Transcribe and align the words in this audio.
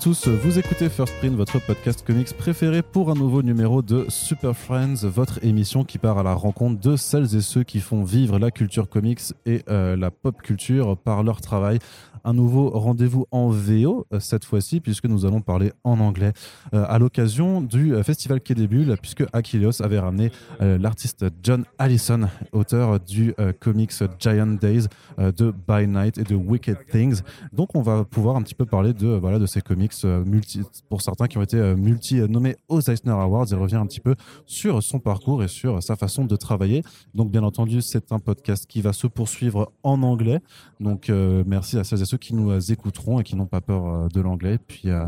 tous, 0.00 0.28
vous 0.28 0.58
écoutez 0.58 0.88
First 0.88 1.14
Print, 1.18 1.36
votre 1.36 1.58
podcast 1.58 2.02
comics 2.06 2.32
préféré 2.32 2.80
pour 2.80 3.10
un 3.10 3.14
nouveau 3.14 3.42
numéro 3.42 3.82
de 3.82 4.06
Super 4.08 4.56
Friends, 4.56 5.04
votre 5.04 5.44
émission 5.44 5.84
qui 5.84 5.98
part 5.98 6.16
à 6.16 6.22
la 6.22 6.32
rencontre 6.32 6.80
de 6.80 6.96
celles 6.96 7.36
et 7.36 7.42
ceux 7.42 7.64
qui 7.64 7.80
font 7.80 8.02
vivre 8.02 8.38
la 8.38 8.50
culture 8.50 8.88
comics 8.88 9.20
et 9.44 9.62
euh, 9.68 9.96
la 9.96 10.10
pop 10.10 10.40
culture 10.40 10.96
par 10.96 11.22
leur 11.22 11.42
travail 11.42 11.80
un 12.24 12.34
nouveau 12.34 12.70
rendez-vous 12.70 13.26
en 13.30 13.48
VO 13.48 14.06
euh, 14.12 14.20
cette 14.20 14.44
fois-ci, 14.44 14.80
puisque 14.80 15.06
nous 15.06 15.24
allons 15.24 15.40
parler 15.40 15.72
en 15.84 16.00
anglais 16.00 16.32
euh, 16.74 16.84
à 16.88 16.98
l'occasion 16.98 17.60
du 17.60 17.94
festival 18.02 18.40
Quai 18.40 18.54
des 18.54 18.66
Bulles, 18.66 18.96
puisque 19.00 19.24
Achilleos 19.32 19.82
avait 19.82 19.98
ramené 19.98 20.30
l'artiste 20.60 21.26
John 21.42 21.64
Allison, 21.78 22.28
auteur 22.52 23.00
du 23.00 23.34
comics 23.60 23.92
Giant 24.18 24.46
Days, 24.46 24.86
de 25.18 25.54
By 25.66 25.86
Night 25.86 26.18
et 26.18 26.24
de 26.24 26.34
Wicked 26.34 26.86
Things. 26.90 27.22
Donc 27.52 27.74
on 27.74 27.82
va 27.82 28.04
pouvoir 28.04 28.36
un 28.36 28.42
petit 28.42 28.54
peu 28.54 28.66
parler 28.66 28.92
de, 28.92 29.08
voilà, 29.08 29.38
de 29.38 29.46
ces 29.46 29.60
comics 29.60 29.89
multi, 30.04 30.62
pour 30.88 31.02
certains 31.02 31.26
qui 31.26 31.38
ont 31.38 31.42
été 31.42 31.74
multi-nommés 31.74 32.56
aux 32.68 32.80
Eisner 32.80 33.12
Awards. 33.12 33.46
Il 33.50 33.56
revient 33.56 33.76
un 33.76 33.86
petit 33.86 34.00
peu 34.00 34.14
sur 34.46 34.82
son 34.82 34.98
parcours 34.98 35.42
et 35.42 35.48
sur 35.48 35.82
sa 35.82 35.96
façon 35.96 36.24
de 36.24 36.36
travailler. 36.36 36.82
Donc 37.14 37.30
bien 37.30 37.42
entendu, 37.42 37.82
c'est 37.82 38.12
un 38.12 38.18
podcast 38.18 38.66
qui 38.66 38.80
va 38.80 38.92
se 38.92 39.06
poursuivre 39.06 39.72
en 39.82 40.02
anglais. 40.02 40.40
Donc 40.78 41.10
merci 41.46 41.78
à 41.78 41.84
celles 41.84 42.02
et 42.02 42.04
ceux 42.04 42.18
qui 42.18 42.34
nous 42.34 42.50
euh, 42.50 42.60
écouteront 42.60 43.20
et 43.20 43.24
qui 43.24 43.36
n'ont 43.36 43.46
pas 43.46 43.60
peur 43.60 43.86
euh, 43.86 44.08
de 44.08 44.20
l'anglais. 44.20 44.58
Puis 44.58 44.88
euh, 44.90 45.06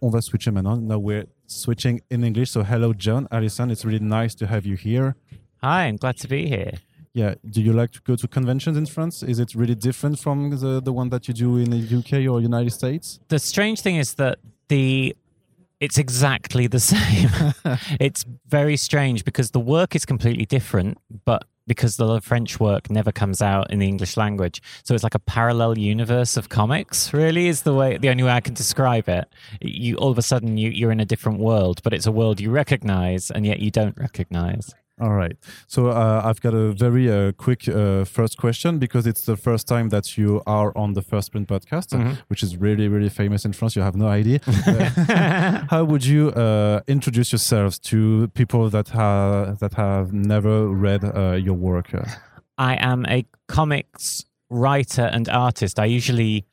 on 0.00 0.08
va 0.10 0.20
switcher 0.20 0.50
maintenant. 0.50 0.76
Now 0.76 0.98
we're 0.98 1.24
switching 1.46 2.00
in 2.10 2.22
English. 2.22 2.50
So 2.50 2.62
hello, 2.62 2.94
John, 2.96 3.26
Alison. 3.30 3.70
It's 3.70 3.84
really 3.84 4.00
nice 4.00 4.34
to 4.36 4.46
have 4.46 4.66
you 4.66 4.76
here. 4.76 5.14
Hi, 5.62 5.88
I'm 5.88 5.96
glad 5.96 6.16
to 6.18 6.28
be 6.28 6.46
here. 6.46 6.72
Yeah. 7.14 7.34
Do 7.48 7.62
you 7.62 7.72
like 7.72 7.92
to 7.92 8.00
go 8.02 8.16
to 8.16 8.26
conventions 8.26 8.76
in 8.76 8.86
France? 8.86 9.22
Is 9.22 9.38
it 9.38 9.54
really 9.54 9.76
different 9.76 10.18
from 10.18 10.50
the, 10.50 10.82
the 10.82 10.92
one 10.92 11.08
that 11.10 11.28
you 11.28 11.34
do 11.34 11.56
in 11.56 11.70
the 11.70 11.98
UK 11.98 12.28
or 12.28 12.40
United 12.40 12.72
States? 12.72 13.20
The 13.28 13.38
strange 13.38 13.80
thing 13.80 13.96
is 13.96 14.14
that 14.14 14.38
the 14.68 15.16
it's 15.80 15.96
exactly 15.98 16.66
the 16.66 16.80
same. 16.92 17.30
it's 18.00 18.24
very 18.48 18.76
strange 18.76 19.24
because 19.24 19.52
the 19.52 19.60
work 19.60 19.94
is 19.94 20.04
completely 20.04 20.44
different, 20.44 20.98
but 21.24 21.44
because 21.66 21.96
the 21.96 22.20
French 22.20 22.60
work 22.60 22.90
never 22.90 23.12
comes 23.12 23.40
out 23.40 23.70
in 23.70 23.78
the 23.78 23.86
English 23.86 24.16
language. 24.16 24.60
So 24.82 24.94
it's 24.94 25.04
like 25.04 25.14
a 25.14 25.20
parallel 25.20 25.78
universe 25.78 26.36
of 26.36 26.48
comics, 26.48 27.12
really, 27.14 27.48
is 27.48 27.62
the 27.62 27.74
way 27.74 27.96
the 27.96 28.10
only 28.10 28.24
way 28.24 28.32
I 28.32 28.40
can 28.40 28.54
describe 28.54 29.08
it. 29.08 29.32
You 29.60 29.96
all 29.96 30.10
of 30.10 30.18
a 30.18 30.22
sudden 30.22 30.58
you, 30.58 30.70
you're 30.70 30.92
in 30.92 31.00
a 31.00 31.06
different 31.06 31.38
world, 31.38 31.80
but 31.84 31.92
it's 31.92 32.06
a 32.06 32.12
world 32.12 32.40
you 32.40 32.50
recognize 32.50 33.30
and 33.30 33.46
yet 33.46 33.60
you 33.60 33.70
don't 33.70 33.96
recognize. 33.96 34.74
All 35.00 35.12
right. 35.12 35.36
So 35.66 35.88
uh, 35.88 36.22
I've 36.24 36.40
got 36.40 36.54
a 36.54 36.72
very 36.72 37.10
uh, 37.10 37.32
quick 37.32 37.66
uh, 37.68 38.04
first 38.04 38.38
question 38.38 38.78
because 38.78 39.08
it's 39.08 39.24
the 39.24 39.36
first 39.36 39.66
time 39.66 39.88
that 39.88 40.16
you 40.16 40.40
are 40.46 40.76
on 40.76 40.92
the 40.92 41.02
First 41.02 41.32
Print 41.32 41.48
podcast, 41.48 41.92
mm 41.92 42.02
-hmm. 42.02 42.16
which 42.28 42.42
is 42.42 42.56
really, 42.56 42.88
really 42.88 43.10
famous 43.10 43.44
in 43.44 43.52
France. 43.52 43.74
You 43.78 43.84
have 43.84 43.98
no 43.98 44.08
idea. 44.18 44.38
How 45.72 45.84
would 45.84 46.04
you 46.04 46.28
uh, 46.28 46.80
introduce 46.86 47.32
yourselves 47.32 47.78
to 47.78 48.28
people 48.34 48.70
that 48.70 48.90
have 48.90 49.56
that 49.58 49.74
have 49.74 50.12
never 50.12 50.80
read 50.80 51.02
uh, 51.04 51.44
your 51.44 51.58
work? 51.58 51.90
I 52.58 52.76
am 52.78 53.04
a 53.06 53.24
comics 53.46 54.24
writer 54.48 55.10
and 55.12 55.28
artist. 55.28 55.78
I 55.78 55.96
usually 55.96 56.44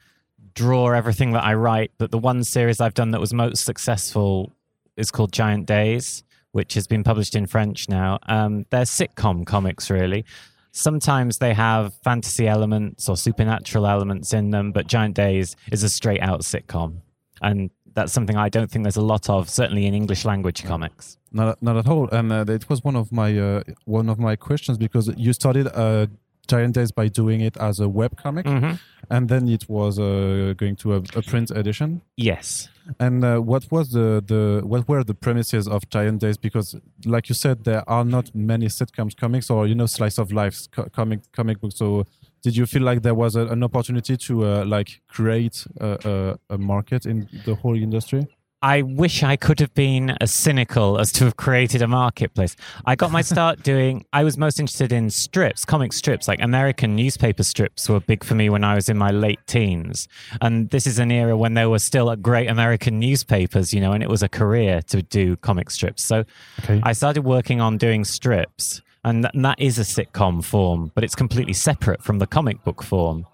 draw 0.53 0.93
everything 0.93 1.33
that 1.33 1.45
I 1.51 1.53
write, 1.53 1.91
but 1.97 2.09
the 2.11 2.19
one 2.19 2.43
series 2.43 2.79
I've 2.79 2.93
done 2.93 3.11
that 3.11 3.19
was 3.19 3.33
most 3.33 3.63
successful 3.63 4.51
is 4.95 5.11
called 5.11 5.31
Giant 5.31 5.67
Days 5.67 6.23
which 6.51 6.73
has 6.73 6.87
been 6.87 7.03
published 7.03 7.35
in 7.35 7.47
French 7.47 7.89
now. 7.89 8.19
Um, 8.27 8.65
they're 8.69 8.83
sitcom 8.83 9.45
comics, 9.45 9.89
really. 9.89 10.25
Sometimes 10.71 11.37
they 11.37 11.53
have 11.53 11.93
fantasy 12.03 12.47
elements 12.47 13.09
or 13.09 13.17
supernatural 13.17 13.87
elements 13.87 14.33
in 14.33 14.51
them, 14.51 14.71
but 14.71 14.87
Giant 14.87 15.15
Days 15.15 15.55
is 15.71 15.83
a 15.83 15.89
straight 15.89 16.21
out 16.21 16.41
sitcom. 16.41 17.01
And 17.41 17.71
that's 17.93 18.13
something 18.13 18.37
I 18.37 18.49
don't 18.49 18.71
think 18.71 18.83
there's 18.83 18.95
a 18.95 19.01
lot 19.01 19.29
of, 19.29 19.49
certainly 19.49 19.85
in 19.85 19.93
English 19.93 20.23
language 20.23 20.63
comics. 20.63 21.17
Not, 21.33 21.61
not 21.61 21.77
at 21.77 21.87
all. 21.87 22.07
And 22.09 22.31
uh, 22.31 22.45
it 22.47 22.69
was 22.69 22.83
one 22.83 22.95
of 22.95 23.11
my 23.11 23.37
uh, 23.37 23.63
one 23.85 24.09
of 24.09 24.19
my 24.19 24.35
questions 24.35 24.77
because 24.77 25.09
you 25.17 25.33
started 25.33 25.67
uh, 25.67 26.07
Giant 26.47 26.75
Days 26.75 26.91
by 26.91 27.07
doing 27.07 27.41
it 27.41 27.57
as 27.57 27.79
a 27.79 27.87
web 27.87 28.17
comic, 28.17 28.45
mm-hmm. 28.45 28.75
and 29.09 29.29
then 29.29 29.47
it 29.47 29.69
was 29.69 29.99
uh, 29.99 30.53
going 30.57 30.75
to 30.77 30.95
a, 30.95 30.97
a, 31.15 31.21
print 31.21 31.51
edition. 31.51 32.01
Yes. 32.17 32.69
And 32.99 33.23
uh, 33.23 33.39
what 33.39 33.71
was 33.71 33.91
the, 33.91 34.23
the 34.25 34.61
what 34.65 34.87
were 34.87 35.03
the 35.03 35.13
premises 35.13 35.67
of 35.67 35.87
Giant 35.89 36.19
Days? 36.21 36.37
Because, 36.37 36.75
like 37.05 37.29
you 37.29 37.35
said, 37.35 37.63
there 37.63 37.87
are 37.89 38.03
not 38.03 38.33
many 38.35 38.67
sitcoms 38.67 39.15
comics 39.15 39.49
or 39.49 39.67
you 39.67 39.75
know 39.75 39.85
slice 39.85 40.17
of 40.17 40.31
life 40.31 40.67
co- 40.71 40.89
comic 40.89 41.31
comic 41.31 41.61
books. 41.61 41.77
So, 41.77 42.05
did 42.41 42.57
you 42.57 42.65
feel 42.65 42.81
like 42.81 43.01
there 43.01 43.15
was 43.15 43.35
a, 43.35 43.45
an 43.47 43.63
opportunity 43.63 44.17
to 44.17 44.45
uh, 44.45 44.65
like 44.65 45.01
create 45.07 45.65
a, 45.79 46.37
a, 46.49 46.55
a 46.55 46.57
market 46.57 47.05
in 47.05 47.29
the 47.45 47.55
whole 47.55 47.75
industry? 47.75 48.27
I 48.63 48.83
wish 48.83 49.23
I 49.23 49.37
could 49.37 49.59
have 49.59 49.73
been 49.73 50.11
as 50.21 50.31
cynical 50.31 50.99
as 50.99 51.11
to 51.13 51.25
have 51.25 51.35
created 51.35 51.81
a 51.81 51.87
marketplace. 51.87 52.55
I 52.85 52.95
got 52.95 53.11
my 53.11 53.21
start 53.21 53.63
doing, 53.63 54.05
I 54.13 54.23
was 54.23 54.37
most 54.37 54.59
interested 54.59 54.91
in 54.91 55.09
strips, 55.09 55.65
comic 55.65 55.93
strips, 55.93 56.27
like 56.27 56.39
American 56.43 56.95
newspaper 56.95 57.41
strips 57.41 57.89
were 57.89 57.99
big 57.99 58.23
for 58.23 58.35
me 58.35 58.49
when 58.49 58.63
I 58.63 58.75
was 58.75 58.87
in 58.87 58.99
my 58.99 59.09
late 59.09 59.39
teens. 59.47 60.07
And 60.41 60.69
this 60.69 60.85
is 60.85 60.99
an 60.99 61.11
era 61.11 61.35
when 61.35 61.55
there 61.55 61.71
were 61.71 61.79
still 61.79 62.15
great 62.15 62.49
American 62.49 62.99
newspapers, 62.99 63.73
you 63.73 63.81
know, 63.81 63.93
and 63.93 64.03
it 64.03 64.09
was 64.09 64.21
a 64.21 64.29
career 64.29 64.83
to 64.83 65.01
do 65.01 65.37
comic 65.37 65.71
strips. 65.71 66.03
So 66.03 66.23
okay. 66.59 66.81
I 66.83 66.93
started 66.93 67.23
working 67.23 67.61
on 67.61 67.77
doing 67.77 68.05
strips. 68.05 68.81
And, 69.03 69.23
th- 69.23 69.33
and 69.33 69.43
that 69.43 69.59
is 69.59 69.79
a 69.79 69.81
sitcom 69.81 70.43
form, 70.43 70.91
but 70.93 71.03
it's 71.03 71.15
completely 71.15 71.53
separate 71.53 72.03
from 72.03 72.19
the 72.19 72.27
comic 72.27 72.63
book 72.63 72.83
form. 72.83 73.25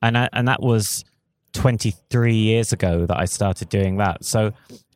And, 0.00 0.16
I, 0.16 0.30
and 0.32 0.48
that 0.48 0.62
was 0.62 1.04
23 1.52 2.34
years 2.34 2.72
ago 2.72 3.06
that 3.06 3.18
I 3.18 3.24
started 3.24 3.68
doing 3.68 3.96
that. 3.98 4.24
So 4.24 4.52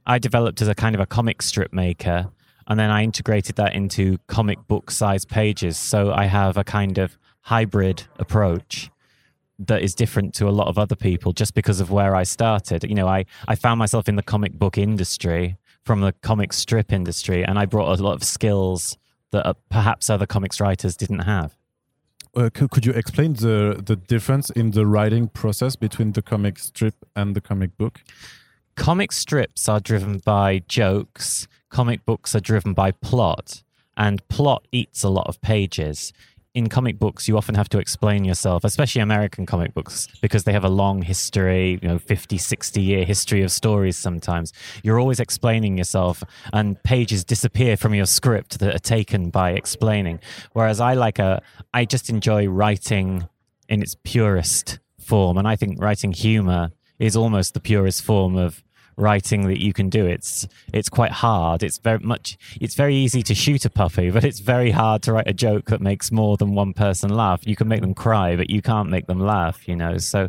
I 0.06 0.18
developed 0.18 0.60
as 0.62 0.68
a 0.68 0.74
kind 0.74 0.94
of 0.94 1.00
a 1.00 1.06
comic 1.06 1.42
strip 1.42 1.72
maker 1.72 2.30
and 2.66 2.78
then 2.78 2.90
I 2.90 3.02
integrated 3.02 3.56
that 3.56 3.74
into 3.74 4.18
comic 4.26 4.66
book 4.66 4.90
size 4.90 5.24
pages. 5.24 5.76
So 5.76 6.12
I 6.12 6.24
have 6.26 6.56
a 6.56 6.64
kind 6.64 6.98
of 6.98 7.18
hybrid 7.42 8.04
approach 8.18 8.90
that 9.58 9.82
is 9.82 9.94
different 9.94 10.34
to 10.34 10.48
a 10.48 10.50
lot 10.50 10.68
of 10.68 10.78
other 10.78 10.96
people 10.96 11.32
just 11.32 11.54
because 11.54 11.80
of 11.80 11.90
where 11.90 12.16
I 12.16 12.22
started. 12.22 12.84
You 12.84 12.94
know, 12.94 13.06
I, 13.06 13.26
I 13.46 13.54
found 13.54 13.78
myself 13.78 14.08
in 14.08 14.16
the 14.16 14.22
comic 14.22 14.52
book 14.54 14.78
industry 14.78 15.56
from 15.84 16.00
the 16.00 16.12
comic 16.22 16.52
strip 16.52 16.92
industry 16.92 17.44
and 17.44 17.58
I 17.58 17.66
brought 17.66 17.98
a 17.98 18.02
lot 18.02 18.14
of 18.14 18.24
skills 18.24 18.96
that 19.30 19.46
uh, 19.46 19.54
perhaps 19.68 20.08
other 20.08 20.26
comics 20.26 20.60
writers 20.60 20.96
didn't 20.96 21.20
have 21.20 21.54
uh, 22.36 22.50
could 22.50 22.84
you 22.86 22.92
explain 22.92 23.34
the 23.34 23.82
the 23.84 23.96
difference 23.96 24.50
in 24.50 24.72
the 24.72 24.86
writing 24.86 25.28
process 25.28 25.76
between 25.76 26.12
the 26.12 26.22
comic 26.22 26.58
strip 26.58 26.94
and 27.14 27.34
the 27.34 27.40
comic 27.40 27.76
book? 27.76 28.00
Comic 28.76 29.12
strips 29.12 29.68
are 29.68 29.80
driven 29.80 30.18
by 30.18 30.62
jokes. 30.68 31.46
Comic 31.68 32.04
books 32.04 32.34
are 32.34 32.40
driven 32.40 32.74
by 32.74 32.90
plot, 32.90 33.62
and 33.96 34.26
plot 34.28 34.66
eats 34.72 35.02
a 35.04 35.08
lot 35.08 35.26
of 35.28 35.40
pages 35.40 36.12
in 36.54 36.68
comic 36.68 36.98
books, 37.00 37.26
you 37.26 37.36
often 37.36 37.56
have 37.56 37.68
to 37.68 37.78
explain 37.78 38.24
yourself, 38.24 38.64
especially 38.64 39.00
American 39.00 39.44
comic 39.44 39.74
books, 39.74 40.06
because 40.22 40.44
they 40.44 40.52
have 40.52 40.64
a 40.64 40.68
long 40.68 41.02
history, 41.02 41.80
you 41.82 41.88
know, 41.88 41.98
50, 41.98 42.38
60 42.38 42.80
year 42.80 43.04
history 43.04 43.42
of 43.42 43.50
stories 43.50 43.96
sometimes. 43.96 44.52
You're 44.82 45.00
always 45.00 45.20
explaining 45.20 45.76
yourself, 45.76 46.22
and 46.52 46.80
pages 46.84 47.24
disappear 47.24 47.76
from 47.76 47.92
your 47.92 48.06
script 48.06 48.60
that 48.60 48.74
are 48.74 48.78
taken 48.78 49.30
by 49.30 49.50
explaining. 49.50 50.20
Whereas 50.52 50.80
I 50.80 50.94
like 50.94 51.18
a, 51.18 51.42
I 51.74 51.84
just 51.84 52.08
enjoy 52.08 52.46
writing 52.46 53.28
in 53.68 53.82
its 53.82 53.96
purest 54.04 54.78
form. 55.00 55.36
And 55.36 55.46
I 55.46 55.56
think 55.56 55.80
writing 55.80 56.12
humor 56.12 56.70
is 56.98 57.16
almost 57.16 57.54
the 57.54 57.60
purest 57.60 58.02
form 58.02 58.36
of 58.36 58.63
writing 58.96 59.46
that 59.48 59.60
you 59.60 59.72
can 59.72 59.88
do. 59.88 60.06
It's 60.06 60.46
it's 60.72 60.88
quite 60.88 61.12
hard. 61.12 61.62
It's 61.62 61.78
very 61.78 61.98
much 61.98 62.38
it's 62.60 62.74
very 62.74 62.94
easy 62.94 63.22
to 63.22 63.34
shoot 63.34 63.64
a 63.64 63.70
puppy, 63.70 64.10
but 64.14 64.24
it's 64.24 64.40
very 64.40 64.70
hard 64.70 65.02
to 65.02 65.12
write 65.12 65.28
a 65.28 65.32
joke 65.32 65.66
that 65.66 65.80
makes 65.80 66.10
more 66.12 66.36
than 66.36 66.54
one 66.54 66.72
person 66.72 67.10
laugh. 67.10 67.46
You 67.46 67.56
can 67.56 67.68
make 67.68 67.80
them 67.80 67.94
cry, 67.94 68.36
but 68.36 68.50
you 68.50 68.62
can't 68.62 68.90
make 68.90 69.06
them 69.06 69.20
laugh, 69.20 69.68
you 69.68 69.76
know. 69.76 69.98
So 69.98 70.28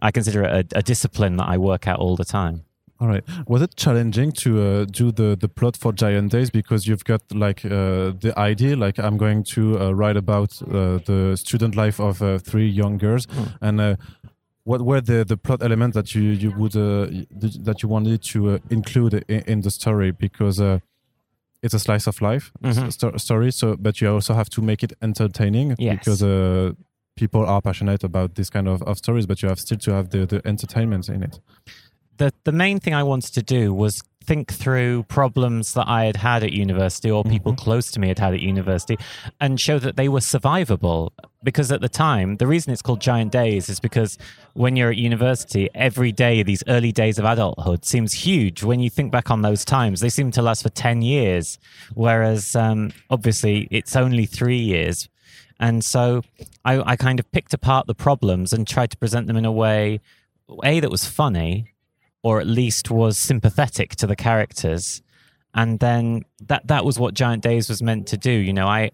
I 0.00 0.10
consider 0.10 0.42
it 0.42 0.72
a, 0.72 0.78
a 0.78 0.82
discipline 0.82 1.36
that 1.36 1.48
I 1.48 1.58
work 1.58 1.86
at 1.86 1.96
all 1.96 2.16
the 2.16 2.24
time. 2.24 2.64
All 2.98 3.08
right. 3.08 3.22
Was 3.46 3.60
it 3.60 3.76
challenging 3.76 4.32
to 4.32 4.62
uh, 4.62 4.84
do 4.86 5.12
the 5.12 5.36
the 5.36 5.48
plot 5.48 5.76
for 5.76 5.92
Giant 5.92 6.32
Days 6.32 6.50
because 6.50 6.86
you've 6.86 7.04
got 7.04 7.20
like 7.30 7.62
uh, 7.64 8.12
the 8.20 8.32
idea, 8.38 8.74
like 8.74 8.98
I'm 8.98 9.18
going 9.18 9.44
to 9.54 9.78
uh, 9.78 9.90
write 9.92 10.16
about 10.16 10.62
uh, 10.62 10.98
the 11.04 11.36
student 11.36 11.76
life 11.76 12.00
of 12.00 12.22
uh, 12.22 12.38
three 12.38 12.66
young 12.66 12.96
girls, 12.96 13.26
mm. 13.26 13.54
and 13.60 13.80
uh, 13.80 13.96
what 14.66 14.82
were 14.82 15.00
the 15.00 15.24
the 15.24 15.36
plot 15.36 15.62
elements 15.62 15.94
that 15.94 16.14
you 16.14 16.22
you 16.22 16.50
would 16.58 16.76
uh, 16.76 17.06
that 17.66 17.82
you 17.82 17.88
wanted 17.88 18.20
to 18.20 18.50
uh, 18.50 18.58
include 18.68 19.14
in, 19.28 19.40
in, 19.46 19.60
the 19.60 19.70
story 19.70 20.10
because 20.10 20.60
uh, 20.60 20.80
it's 21.62 21.72
a 21.72 21.78
slice 21.78 22.06
of 22.08 22.20
life 22.20 22.50
mm 22.60 22.70
-hmm. 22.70 22.90
st 22.90 23.20
story 23.20 23.52
so 23.52 23.76
but 23.76 24.00
you 24.00 24.14
also 24.14 24.34
have 24.34 24.48
to 24.50 24.62
make 24.62 24.84
it 24.86 24.92
entertaining 25.00 25.74
yes. 25.78 25.98
because 25.98 26.22
uh, 26.26 26.72
people 27.14 27.40
are 27.46 27.60
passionate 27.60 28.06
about 28.06 28.34
this 28.34 28.50
kind 28.50 28.68
of, 28.68 28.82
of 28.82 28.96
stories 28.96 29.26
but 29.26 29.38
you 29.40 29.48
have 29.48 29.60
still 29.60 29.78
to 29.78 29.92
have 29.92 30.08
the, 30.08 30.26
the 30.26 30.40
entertainment 30.44 31.08
in 31.08 31.22
it 31.22 31.40
the 32.16 32.30
the 32.42 32.52
main 32.52 32.80
thing 32.80 32.94
i 32.94 33.02
wanted 33.02 33.32
to 33.34 33.42
do 33.56 33.74
was 33.74 34.02
think 34.26 34.52
through 34.52 35.04
problems 35.04 35.74
that 35.74 35.86
I 35.88 36.04
had 36.04 36.16
had 36.16 36.42
at 36.42 36.52
university 36.52 37.10
or 37.10 37.22
people 37.24 37.52
Mhm. 37.52 37.58
close 37.58 37.90
to 37.92 38.00
me 38.00 38.08
had 38.08 38.18
had 38.18 38.34
at 38.34 38.40
university 38.40 38.96
and 39.40 39.60
show 39.60 39.78
that 39.78 39.96
they 39.96 40.08
were 40.08 40.20
survivable. 40.20 41.10
Because 41.44 41.70
at 41.70 41.80
the 41.80 41.88
time, 41.88 42.38
the 42.38 42.46
reason 42.46 42.72
it's 42.72 42.82
called 42.82 43.00
Giant 43.00 43.30
Days 43.30 43.68
is 43.68 43.78
because 43.78 44.18
when 44.54 44.74
you're 44.74 44.90
at 44.90 44.96
university, 44.96 45.68
every 45.74 46.10
day, 46.10 46.42
these 46.42 46.64
early 46.66 46.90
days 46.90 47.18
of 47.20 47.24
adulthood 47.24 47.84
seems 47.84 48.12
huge. 48.12 48.64
When 48.64 48.80
you 48.80 48.90
think 48.90 49.12
back 49.12 49.30
on 49.30 49.42
those 49.42 49.64
times, 49.64 50.00
they 50.00 50.08
seem 50.08 50.32
to 50.32 50.42
last 50.42 50.62
for 50.64 50.70
10 50.70 51.02
years. 51.02 51.58
Whereas 51.94 52.56
um, 52.56 52.92
obviously, 53.10 53.68
it's 53.70 53.94
only 53.94 54.26
three 54.26 54.58
years. 54.58 55.08
And 55.60 55.84
so 55.84 56.22
I, 56.64 56.80
I 56.92 56.96
kind 56.96 57.20
of 57.20 57.30
picked 57.32 57.54
apart 57.54 57.86
the 57.86 57.94
problems 57.94 58.52
and 58.52 58.66
tried 58.66 58.90
to 58.90 58.96
present 58.96 59.26
them 59.28 59.36
in 59.36 59.44
a 59.44 59.52
way, 59.52 60.00
A, 60.64 60.80
that 60.80 60.90
was 60.90 61.06
funny, 61.06 61.68
or 62.26 62.40
at 62.40 62.46
least 62.48 62.90
was 62.90 63.16
sympathetic 63.16 63.94
to 63.94 64.04
the 64.04 64.16
characters. 64.16 65.00
And 65.54 65.78
then 65.78 66.24
that 66.48 66.66
that 66.66 66.84
was 66.84 66.98
what 66.98 67.14
Giant 67.14 67.40
Days 67.40 67.68
was 67.68 67.80
meant 67.80 68.08
to 68.08 68.16
do. 68.16 68.32
You 68.32 68.52
know, 68.52 68.66
I 68.66 68.90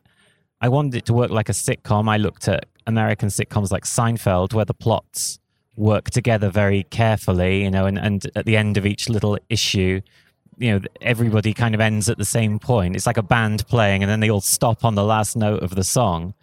I 0.60 0.68
wanted 0.68 0.96
it 0.96 1.06
to 1.06 1.14
work 1.14 1.30
like 1.30 1.48
a 1.48 1.52
sitcom. 1.52 2.10
I 2.10 2.18
looked 2.18 2.46
at 2.46 2.66
American 2.86 3.30
sitcoms 3.30 3.70
like 3.70 3.84
Seinfeld, 3.84 4.52
where 4.52 4.66
the 4.66 4.74
plots 4.74 5.38
work 5.76 6.10
together 6.10 6.50
very 6.50 6.82
carefully, 6.90 7.64
you 7.64 7.70
know, 7.70 7.86
and, 7.86 7.98
and 7.98 8.30
at 8.36 8.44
the 8.44 8.58
end 8.58 8.76
of 8.76 8.84
each 8.84 9.08
little 9.08 9.38
issue, 9.48 10.02
you 10.58 10.72
know, 10.72 10.80
everybody 11.00 11.54
kind 11.54 11.74
of 11.74 11.80
ends 11.80 12.10
at 12.10 12.18
the 12.18 12.26
same 12.26 12.58
point. 12.58 12.96
It's 12.96 13.06
like 13.06 13.16
a 13.16 13.22
band 13.22 13.66
playing 13.66 14.02
and 14.02 14.10
then 14.10 14.20
they 14.20 14.30
all 14.30 14.42
stop 14.42 14.84
on 14.84 14.94
the 14.94 15.04
last 15.04 15.36
note 15.36 15.62
of 15.62 15.74
the 15.74 15.84
song. 15.84 16.34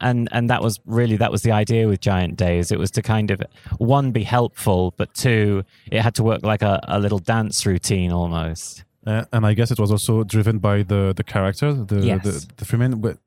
And 0.00 0.28
and 0.32 0.48
that 0.50 0.62
was 0.62 0.80
really 0.86 1.16
that 1.18 1.30
was 1.30 1.42
the 1.42 1.52
idea 1.52 1.86
with 1.86 2.00
Giant 2.00 2.36
Days. 2.36 2.72
It 2.72 2.78
was 2.78 2.90
to 2.92 3.02
kind 3.02 3.30
of 3.30 3.42
one 3.78 4.12
be 4.12 4.22
helpful, 4.24 4.94
but 4.96 5.12
two, 5.14 5.64
it 5.90 6.00
had 6.02 6.14
to 6.14 6.22
work 6.22 6.42
like 6.42 6.62
a, 6.62 6.80
a 6.88 6.98
little 6.98 7.18
dance 7.18 7.66
routine 7.66 8.12
almost. 8.12 8.84
Uh, 9.06 9.24
and 9.32 9.46
I 9.46 9.54
guess 9.54 9.70
it 9.70 9.78
was 9.78 9.90
also 9.90 10.24
driven 10.24 10.58
by 10.58 10.82
the 10.82 11.12
the 11.14 11.24
character 11.24 11.72
the 11.72 12.00
Yes. 12.06 12.22
the, 12.24 12.46
the 12.56 12.64
three 12.64 12.78
men. 12.78 13.00
But 13.00 13.18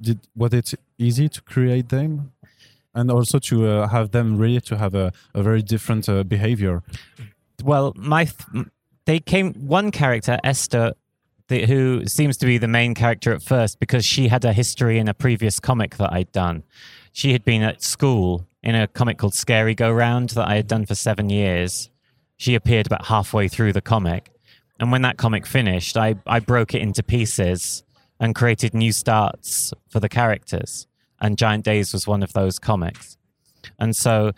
Did 0.00 0.18
was 0.36 0.52
it 0.52 0.74
easy 0.98 1.28
to 1.28 1.40
create 1.42 1.88
them, 1.88 2.30
and 2.94 3.10
also 3.10 3.38
to 3.38 3.66
uh, 3.66 3.88
have 3.88 4.10
them 4.10 4.36
really 4.38 4.60
to 4.60 4.76
have 4.76 4.94
a, 4.94 5.12
a 5.34 5.42
very 5.42 5.62
different 5.62 6.08
uh, 6.08 6.22
behavior? 6.24 6.82
Well, 7.64 7.92
my 7.96 8.24
th- 8.24 8.66
they 9.06 9.18
came 9.20 9.54
one 9.54 9.90
character 9.90 10.38
Esther, 10.44 10.92
the, 11.48 11.66
who 11.66 12.06
seems 12.06 12.36
to 12.38 12.46
be 12.46 12.58
the 12.58 12.68
main 12.68 12.94
character 12.94 13.32
at 13.32 13.42
first 13.42 13.80
because 13.80 14.04
she 14.04 14.28
had 14.28 14.44
a 14.44 14.52
history 14.52 14.98
in 14.98 15.08
a 15.08 15.14
previous 15.14 15.60
comic 15.60 15.96
that 15.96 16.12
I'd 16.12 16.30
done. 16.32 16.62
She 17.12 17.32
had 17.32 17.44
been 17.44 17.62
at 17.62 17.82
school 17.82 18.46
in 18.62 18.74
a 18.74 18.86
comic 18.86 19.18
called 19.18 19.34
Scary 19.34 19.74
Go 19.74 19.90
Round 19.90 20.30
that 20.30 20.48
I 20.48 20.56
had 20.56 20.66
done 20.66 20.86
for 20.86 20.94
seven 20.94 21.30
years. 21.30 21.90
She 22.36 22.54
appeared 22.54 22.86
about 22.86 23.06
halfway 23.06 23.48
through 23.48 23.72
the 23.72 23.80
comic, 23.80 24.30
and 24.78 24.92
when 24.92 25.02
that 25.02 25.16
comic 25.16 25.46
finished, 25.46 25.96
I 25.96 26.16
I 26.26 26.38
broke 26.38 26.74
it 26.74 26.82
into 26.82 27.02
pieces 27.02 27.82
and 28.20 28.34
created 28.34 28.74
new 28.74 28.92
starts 28.92 29.72
for 29.88 30.00
the 30.00 30.08
characters. 30.08 30.86
And 31.20 31.36
Giant 31.36 31.64
Days 31.64 31.92
was 31.92 32.06
one 32.06 32.22
of 32.22 32.32
those 32.32 32.58
comics. 32.58 33.16
And 33.78 33.94
so 33.94 34.32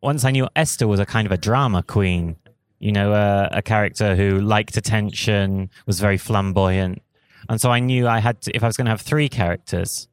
once 0.00 0.24
I 0.24 0.30
knew 0.30 0.48
Esther 0.56 0.86
was 0.86 1.00
a 1.00 1.06
kind 1.06 1.26
of 1.26 1.32
a 1.32 1.36
drama 1.36 1.82
queen, 1.82 2.36
you 2.78 2.92
know, 2.92 3.12
uh, 3.12 3.48
a 3.52 3.62
character 3.62 4.16
who 4.16 4.40
liked 4.40 4.76
attention, 4.76 5.70
was 5.86 6.00
very 6.00 6.18
flamboyant. 6.18 7.02
And 7.48 7.60
so 7.60 7.70
I 7.70 7.80
knew 7.80 8.08
I 8.08 8.20
had 8.20 8.40
to, 8.42 8.56
if 8.56 8.62
I 8.62 8.66
was 8.66 8.76
going 8.76 8.86
to 8.86 8.90
have 8.90 9.00
three 9.00 9.28
characters, 9.28 10.08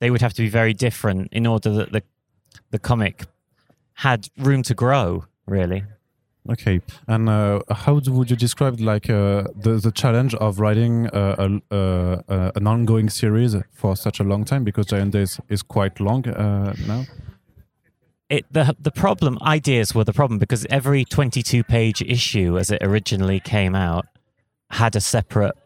they 0.00 0.10
would 0.10 0.22
have 0.22 0.32
to 0.34 0.42
be 0.42 0.48
very 0.48 0.74
different 0.74 1.28
in 1.32 1.46
order 1.46 1.70
that 1.70 1.92
the, 1.92 2.02
the 2.70 2.78
comic 2.78 3.26
had 3.94 4.28
room 4.38 4.62
to 4.64 4.74
grow, 4.74 5.24
really. 5.46 5.84
Okay, 6.48 6.80
and 7.06 7.28
uh, 7.28 7.60
how 7.70 8.00
would 8.06 8.30
you 8.30 8.36
describe 8.36 8.80
like 8.80 9.10
uh, 9.10 9.44
the 9.54 9.78
the 9.82 9.92
challenge 9.92 10.34
of 10.36 10.58
writing 10.58 11.06
a, 11.12 11.60
uh, 11.70 12.50
an 12.54 12.66
ongoing 12.66 13.10
series 13.10 13.54
for 13.72 13.94
such 13.94 14.20
a 14.20 14.24
long 14.24 14.44
time? 14.44 14.64
Because 14.64 14.86
Giant 14.86 15.12
Days 15.12 15.38
is 15.50 15.62
quite 15.62 16.00
long 16.00 16.26
uh, 16.26 16.72
now. 16.88 17.04
It 18.30 18.46
the 18.50 18.74
the 18.78 18.92
problem 18.92 19.36
ideas 19.42 19.94
were 19.94 20.04
the 20.04 20.12
problem 20.12 20.38
because 20.38 20.64
every 20.70 21.04
22 21.04 21.64
page 21.64 22.00
issue 22.00 22.56
as 22.56 22.70
it 22.70 22.82
originally 22.82 23.40
came 23.40 23.74
out 23.74 24.06
had 24.70 24.94
a 24.94 25.00
separate 25.00 25.56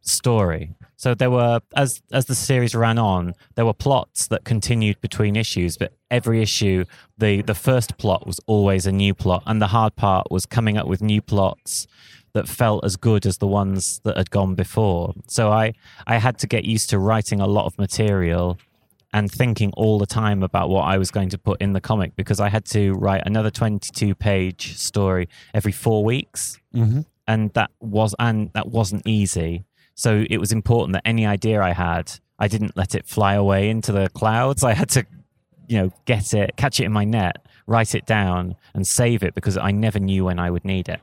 story. 0.00 0.74
So 0.96 1.14
there 1.14 1.30
were 1.30 1.60
as 1.76 2.00
as 2.12 2.26
the 2.26 2.34
series 2.34 2.74
ran 2.74 2.98
on 2.98 3.34
there 3.56 3.66
were 3.66 3.74
plots 3.74 4.28
that 4.28 4.44
continued 4.44 5.00
between 5.00 5.36
issues 5.36 5.76
but 5.76 5.92
every 6.10 6.40
issue 6.40 6.84
the 7.18 7.42
the 7.42 7.54
first 7.54 7.98
plot 7.98 8.26
was 8.26 8.40
always 8.46 8.86
a 8.86 8.92
new 8.92 9.12
plot 9.12 9.42
and 9.46 9.60
the 9.60 9.68
hard 9.68 9.96
part 9.96 10.30
was 10.30 10.46
coming 10.46 10.78
up 10.78 10.86
with 10.86 11.02
new 11.02 11.20
plots 11.20 11.86
that 12.32 12.46
felt 12.46 12.84
as 12.84 12.96
good 12.96 13.26
as 13.26 13.38
the 13.38 13.46
ones 13.46 14.00
that 14.04 14.16
had 14.16 14.30
gone 14.30 14.54
before. 14.54 15.14
So 15.26 15.50
i 15.50 15.72
i 16.06 16.18
had 16.18 16.38
to 16.38 16.46
get 16.46 16.64
used 16.64 16.90
to 16.90 16.98
writing 16.98 17.40
a 17.40 17.46
lot 17.46 17.66
of 17.66 17.76
material 17.78 18.58
and 19.12 19.30
thinking 19.30 19.72
all 19.72 19.98
the 19.98 20.06
time 20.06 20.42
about 20.42 20.68
what 20.68 20.82
I 20.82 20.98
was 20.98 21.10
going 21.10 21.30
to 21.30 21.38
put 21.38 21.60
in 21.60 21.72
the 21.72 21.80
comic 21.80 22.14
because 22.14 22.40
I 22.40 22.48
had 22.48 22.64
to 22.66 22.92
write 22.92 23.22
another 23.24 23.50
22 23.50 24.14
page 24.14 24.76
story 24.76 25.28
every 25.54 25.72
4 25.72 26.04
weeks. 26.04 26.58
Mm-hmm. 26.74 27.00
and 27.26 27.52
that 27.54 27.70
was 27.80 28.14
and 28.18 28.52
that 28.52 28.68
wasn't 28.68 29.06
easy. 29.06 29.64
So 29.94 30.24
it 30.30 30.38
was 30.38 30.52
important 30.52 30.92
that 30.92 31.02
any 31.04 31.26
idea 31.26 31.62
I 31.62 31.72
had 31.72 32.12
I 32.38 32.46
didn't 32.48 32.76
let 32.76 32.94
it 32.94 33.06
fly 33.06 33.34
away 33.34 33.68
into 33.68 33.90
the 33.92 34.08
clouds. 34.10 34.62
I 34.62 34.74
had 34.74 34.90
to 34.90 35.06
you 35.68 35.78
know 35.78 35.92
get 36.04 36.34
it 36.34 36.56
catch 36.56 36.80
it 36.80 36.84
in 36.84 36.92
my 36.92 37.04
net 37.04 37.44
write 37.66 37.94
it 37.94 38.06
down 38.06 38.56
and 38.74 38.86
save 38.86 39.22
it 39.22 39.34
because 39.34 39.56
I 39.58 39.70
never 39.70 39.98
knew 39.98 40.24
when 40.24 40.38
I 40.38 40.50
would 40.50 40.64
need 40.64 40.88
it 40.88 41.00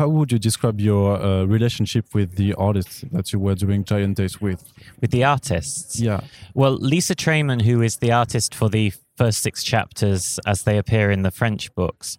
How 0.00 0.08
would 0.08 0.32
you 0.32 0.38
describe 0.38 0.80
your 0.80 1.20
uh, 1.20 1.44
relationship 1.44 2.14
with 2.14 2.36
the 2.36 2.54
artists 2.54 3.04
that 3.12 3.34
you 3.34 3.38
were 3.38 3.54
doing 3.54 3.84
Giant 3.84 4.16
Days 4.16 4.40
with? 4.40 4.72
with 4.98 5.10
the 5.10 5.24
artists 5.24 6.00
Yeah. 6.00 6.20
Well, 6.54 6.72
Lissa 6.72 7.14
Treiman, 7.14 7.60
who 7.60 7.82
is 7.82 7.96
the 7.98 8.10
artist 8.10 8.54
for 8.54 8.70
the 8.70 8.94
first 9.18 9.42
six 9.42 9.62
chapters 9.62 10.40
as 10.46 10.62
they 10.62 10.78
appear 10.78 11.10
in 11.10 11.20
the 11.20 11.30
French 11.30 11.74
books, 11.74 12.16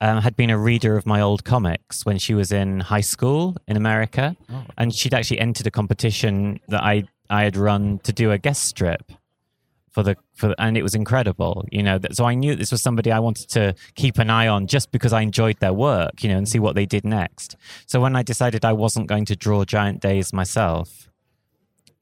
um, 0.00 0.22
had 0.22 0.34
been 0.34 0.50
a 0.50 0.58
reader 0.58 0.96
of 0.96 1.06
my 1.06 1.20
old 1.20 1.44
comics 1.44 2.04
when 2.04 2.18
she 2.18 2.34
was 2.34 2.50
in 2.50 2.80
high 2.80 3.00
school 3.14 3.56
in 3.68 3.76
America, 3.76 4.34
Oh. 4.52 4.64
and 4.76 4.92
she'd 4.92 5.14
actually 5.14 5.38
entered 5.38 5.68
a 5.68 5.70
competition 5.70 6.58
that 6.66 6.82
I 6.82 7.04
I 7.30 7.44
had 7.44 7.56
run 7.56 8.00
to 8.00 8.12
do 8.12 8.32
a 8.32 8.38
guest 8.38 8.64
strip 8.64 9.12
for 9.94 10.02
the 10.02 10.16
for, 10.34 10.54
and 10.58 10.76
it 10.76 10.82
was 10.82 10.94
incredible, 10.94 11.64
you 11.70 11.82
know. 11.82 11.98
That, 11.98 12.16
so 12.16 12.24
I 12.24 12.34
knew 12.34 12.56
this 12.56 12.72
was 12.72 12.82
somebody 12.82 13.12
I 13.12 13.20
wanted 13.20 13.48
to 13.50 13.74
keep 13.94 14.18
an 14.18 14.28
eye 14.28 14.48
on 14.48 14.66
just 14.66 14.90
because 14.90 15.12
I 15.12 15.20
enjoyed 15.22 15.60
their 15.60 15.72
work, 15.72 16.22
you 16.22 16.28
know, 16.28 16.36
and 16.36 16.48
see 16.48 16.58
what 16.58 16.74
they 16.74 16.84
did 16.84 17.04
next. 17.04 17.56
So 17.86 18.00
when 18.00 18.16
I 18.16 18.22
decided 18.22 18.64
I 18.64 18.72
wasn't 18.72 19.06
going 19.06 19.24
to 19.26 19.36
draw 19.36 19.64
Giant 19.64 20.00
Days 20.00 20.32
myself, 20.32 21.08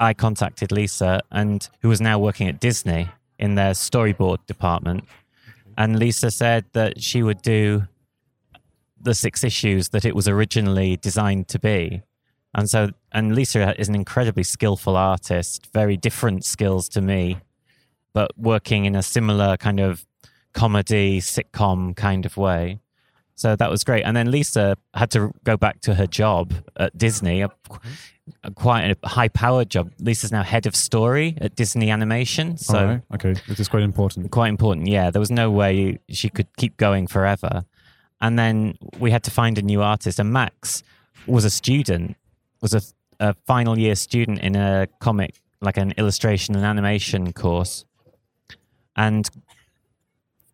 I 0.00 0.14
contacted 0.14 0.72
Lissa, 0.72 1.20
and 1.30 1.68
who 1.82 1.88
was 1.88 2.00
now 2.00 2.18
working 2.18 2.49
at 2.49 2.58
Disney 2.58 3.11
in 3.38 3.54
their 3.54 3.72
storyboard 3.72 4.38
department. 4.46 5.04
And 5.76 5.99
Lissa 5.99 6.30
said 6.30 6.64
that 6.72 7.02
she 7.02 7.22
would 7.22 7.42
do 7.42 7.84
the 9.00 9.14
six 9.14 9.44
issues 9.44 9.90
that 9.90 10.04
it 10.04 10.14
was 10.14 10.28
originally 10.28 10.96
designed 10.96 11.49
to 11.49 11.58
be. 11.58 12.02
And 12.54 12.68
so, 12.70 12.90
and 13.12 13.34
Lissa 13.34 13.78
is 13.80 13.88
an 13.88 13.94
incredibly 13.94 14.42
skillful 14.42 14.96
artist, 14.96 15.68
very 15.72 15.96
different 15.96 16.44
skills 16.44 16.88
to 16.90 17.00
me, 17.00 17.38
but 18.12 18.31
working 18.37 18.85
in 18.85 18.95
a 18.95 19.02
similar 19.02 19.57
kind 19.57 19.81
of 19.81 20.07
comedy, 20.52 21.21
sitcom 21.21 21.97
kind 21.97 22.26
of 22.26 22.37
way. 22.37 22.78
So 23.35 23.57
that 23.57 23.71
was 23.71 23.83
great. 23.83 24.02
And 24.02 24.16
then 24.16 24.31
Lissa 24.31 24.76
had 24.95 25.11
to 25.12 25.33
go 25.45 25.57
back 25.57 25.81
to 25.81 25.95
her 25.95 26.07
job 26.07 26.52
at 26.76 26.97
Disney, 26.97 27.40
a, 27.40 27.50
a 28.45 28.50
quite 28.52 28.97
a 29.02 29.09
high 29.09 29.28
powered 29.28 29.71
job. 29.71 29.90
Lissa's 29.99 30.31
now 30.31 30.42
head 30.42 30.66
of 30.66 30.76
story 30.76 31.37
at 31.40 31.57
Disney 31.57 31.90
Animation. 31.90 32.57
So 32.57 32.85
right. 32.85 33.02
Okay, 33.14 33.35
it 33.49 33.59
is 33.59 33.69
quite 33.69 33.83
important. 33.83 34.31
quite 34.31 34.49
important. 34.49 34.87
Yeah, 34.87 35.11
there 35.11 35.21
was 35.21 35.31
no 35.31 35.50
way 35.50 35.99
she 36.09 36.28
could 36.28 36.47
keep 36.57 36.76
going 36.76 37.07
forever. 37.07 37.64
And 38.21 38.38
then 38.38 38.78
we 39.00 39.11
had 39.11 39.25
to 39.25 39.31
find 39.31 39.59
a 39.59 39.62
new 39.62 39.83
artist. 39.83 40.21
And 40.21 40.33
Max 40.33 40.85
was 41.26 41.45
a 41.45 41.50
student, 41.50 42.16
was 42.61 42.75
a, 42.75 42.83
a 43.19 43.35
final 43.47 43.78
year 43.78 43.97
student 43.97 44.38
in 44.40 44.54
a 44.54 44.87
comic, 45.00 45.40
like 45.61 45.76
an 45.76 45.92
illustration 45.97 46.54
and 46.54 46.64
animation 46.64 47.33
course, 47.33 47.85
and 48.96 49.28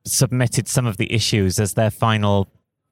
submitted 0.05 0.69
some 0.69 0.87
of 0.87 0.97
the 0.97 1.13
issues 1.13 1.59
as 1.59 1.75
their 1.75 1.91
final 1.91 2.49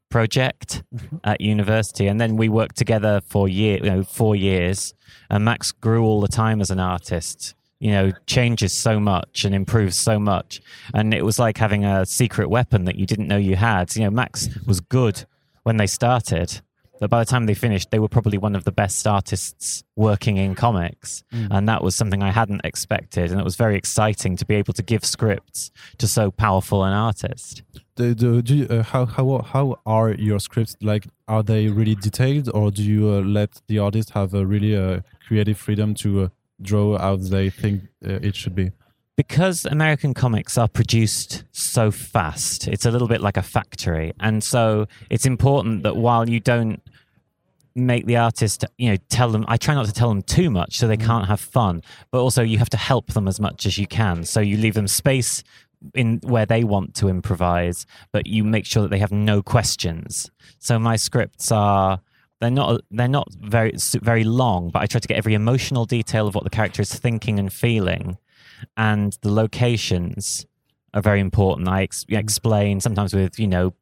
project 0.09 0.83
mm-hmm. 0.95 1.17
at 1.25 1.41
university. 1.41 2.07
And 2.07 2.21
then 2.21 2.37
we 2.37 2.49
worked 2.49 2.77
together 2.77 3.21
for 3.27 3.49
year, 3.49 3.79
you 3.79 3.91
know, 3.91 4.03
four 4.03 4.37
years. 4.37 4.95
And 5.31 5.45
Max 5.45 5.73
grew 5.73 6.05
all 6.05 6.21
the 6.21 6.29
time 6.29 6.61
as 6.61 6.71
an 6.71 6.81
artist 6.81 7.55
you 7.79 7.91
know, 7.91 8.11
changes 8.27 8.73
so 8.73 8.99
much 8.99 9.45
and 9.45 9.55
improves 9.55 9.97
so 9.97 10.19
much. 10.19 10.61
And 10.95 11.13
it 11.13 11.25
was 11.25 11.39
like 11.39 11.59
having 11.59 11.85
a 11.85 12.07
secret 12.07 12.49
weapon 12.49 12.85
that 12.85 12.97
you 12.97 13.07
didn't 13.07 13.29
know 13.29 13.37
you 13.37 13.57
had. 13.57 13.95
You 13.97 14.05
know, 14.05 14.11
Max 14.11 14.49
was 14.67 14.81
good 14.81 15.27
when 15.65 15.77
they 15.77 15.87
started, 15.87 16.61
that 17.01 17.09
by 17.09 17.21
the 17.21 17.25
time 17.25 17.47
they 17.47 17.55
finished, 17.55 17.91
they 17.91 17.99
were 17.99 18.09
probably 18.09 18.39
one 18.39 18.57
of 18.57 18.65
the 18.65 18.73
best 18.73 19.07
artists 19.07 19.85
working 19.97 20.37
in 20.37 20.55
comics. 20.55 21.25
Mm. 21.33 21.49
And 21.51 21.69
that 21.69 21.83
was 21.83 21.95
something 21.95 22.23
I 22.23 22.31
hadn't 22.31 22.63
expected. 22.65 23.31
And 23.31 23.41
it 23.41 23.45
was 23.45 23.57
very 23.57 23.77
exciting 23.77 24.37
to 24.37 24.45
be 24.45 24.55
able 24.55 24.73
to 24.75 24.83
give 24.83 25.05
scripts 25.05 25.71
to 25.99 26.07
so 26.07 26.31
powerful 26.31 26.85
an 26.85 26.93
artist. 26.93 27.63
The, 27.97 28.15
the, 28.15 28.43
do 28.43 28.55
you, 28.55 28.67
uh, 28.67 28.83
how, 28.83 29.07
how, 29.07 29.39
how 29.39 29.81
are 29.87 30.13
your 30.13 30.39
scripts? 30.39 30.77
Like, 30.81 31.07
are 31.29 31.43
they 31.43 31.69
really 31.69 31.95
detailed 31.95 32.51
or 32.55 32.71
do 32.71 32.83
you 32.83 33.09
uh, 33.09 33.21
let 33.21 33.61
the 33.69 33.79
artist 33.79 34.11
have 34.11 34.35
a 34.35 34.45
really 34.45 34.77
uh, 34.77 35.01
creative 35.27 35.59
freedom 35.59 35.95
to 35.95 36.25
uh, 36.25 36.29
draw 36.61 36.99
how 36.99 37.17
they 37.17 37.51
think 37.51 37.83
uh, 38.05 38.21
it 38.23 38.37
should 38.37 38.55
be? 38.55 38.71
Because 39.17 39.65
American 39.65 40.13
comics 40.13 40.59
are 40.59 40.69
produced 40.69 41.45
so 41.51 41.91
fast, 41.91 42.69
it's 42.69 42.85
a 42.85 42.91
little 42.91 43.09
bit 43.09 43.23
like 43.23 43.39
a 43.39 43.43
factory. 43.43 44.13
And 44.21 44.45
so 44.45 44.87
it's 45.11 45.25
important 45.25 45.83
that 45.85 45.97
while 45.97 46.29
you 46.29 46.39
don't 46.39 46.83
make 47.75 48.07
the 48.07 48.17
artist, 48.17 48.65
you 48.77 48.91
know, 48.91 48.97
tell 49.09 49.31
them, 49.31 49.45
I 49.49 49.57
try 49.57 49.75
not 49.75 49.87
to 49.87 49.93
tell 49.93 50.09
them 50.11 50.23
too 50.23 50.51
much 50.51 50.77
so 50.77 50.87
they 50.87 50.97
mm. 50.97 51.05
can't 51.05 51.27
have 51.27 51.41
fun, 51.41 51.83
but 52.11 52.21
also 52.21 52.43
you 52.43 52.59
have 52.59 52.71
to 52.71 52.77
help 52.77 53.13
them 53.13 53.27
as 53.27 53.41
much 53.41 53.65
as 53.65 53.79
you 53.79 53.87
can. 53.87 54.25
So 54.25 54.41
you 54.41 54.59
leave 54.59 54.75
them 54.75 54.89
space 54.89 55.43
in 55.95 56.21
where 56.23 56.47
they 56.47 56.65
want 56.65 56.95
to 56.97 57.09
improvise, 57.09 57.87
but 58.13 58.27
you 58.27 58.45
make 58.45 58.67
sure 58.67 58.83
that 58.83 58.91
they 58.91 58.99
have 58.99 59.13
no 59.13 59.43
questions. 59.43 60.31
So 60.59 60.79
my 60.79 60.97
scripts 60.97 61.51
are 61.51 62.01
they're 62.41 62.51
not 62.51 62.83
they're 62.91 63.09
not 63.09 63.29
very 63.41 63.73
very 64.03 64.25
long, 64.25 64.71
but 64.71 64.83
I 64.83 64.87
try 64.87 65.01
to 65.01 65.09
get 65.09 65.17
every 65.17 65.35
emotional 65.35 65.87
detail 65.87 66.27
of 66.27 66.35
what 66.35 66.45
the 66.45 66.51
character 66.51 66.83
is 66.83 66.95
thinking 66.95 67.39
and 67.39 67.53
feeling 67.53 68.19
and 68.77 69.17
the 69.23 69.33
locations 69.33 70.47
are 70.95 71.03
very 71.03 71.21
important. 71.21 71.69
I 71.69 71.83
ex- 71.83 72.07
explain 72.09 72.81
sometimes 72.81 73.15
with 73.15 73.39
you 73.39 73.47
know 73.47 73.75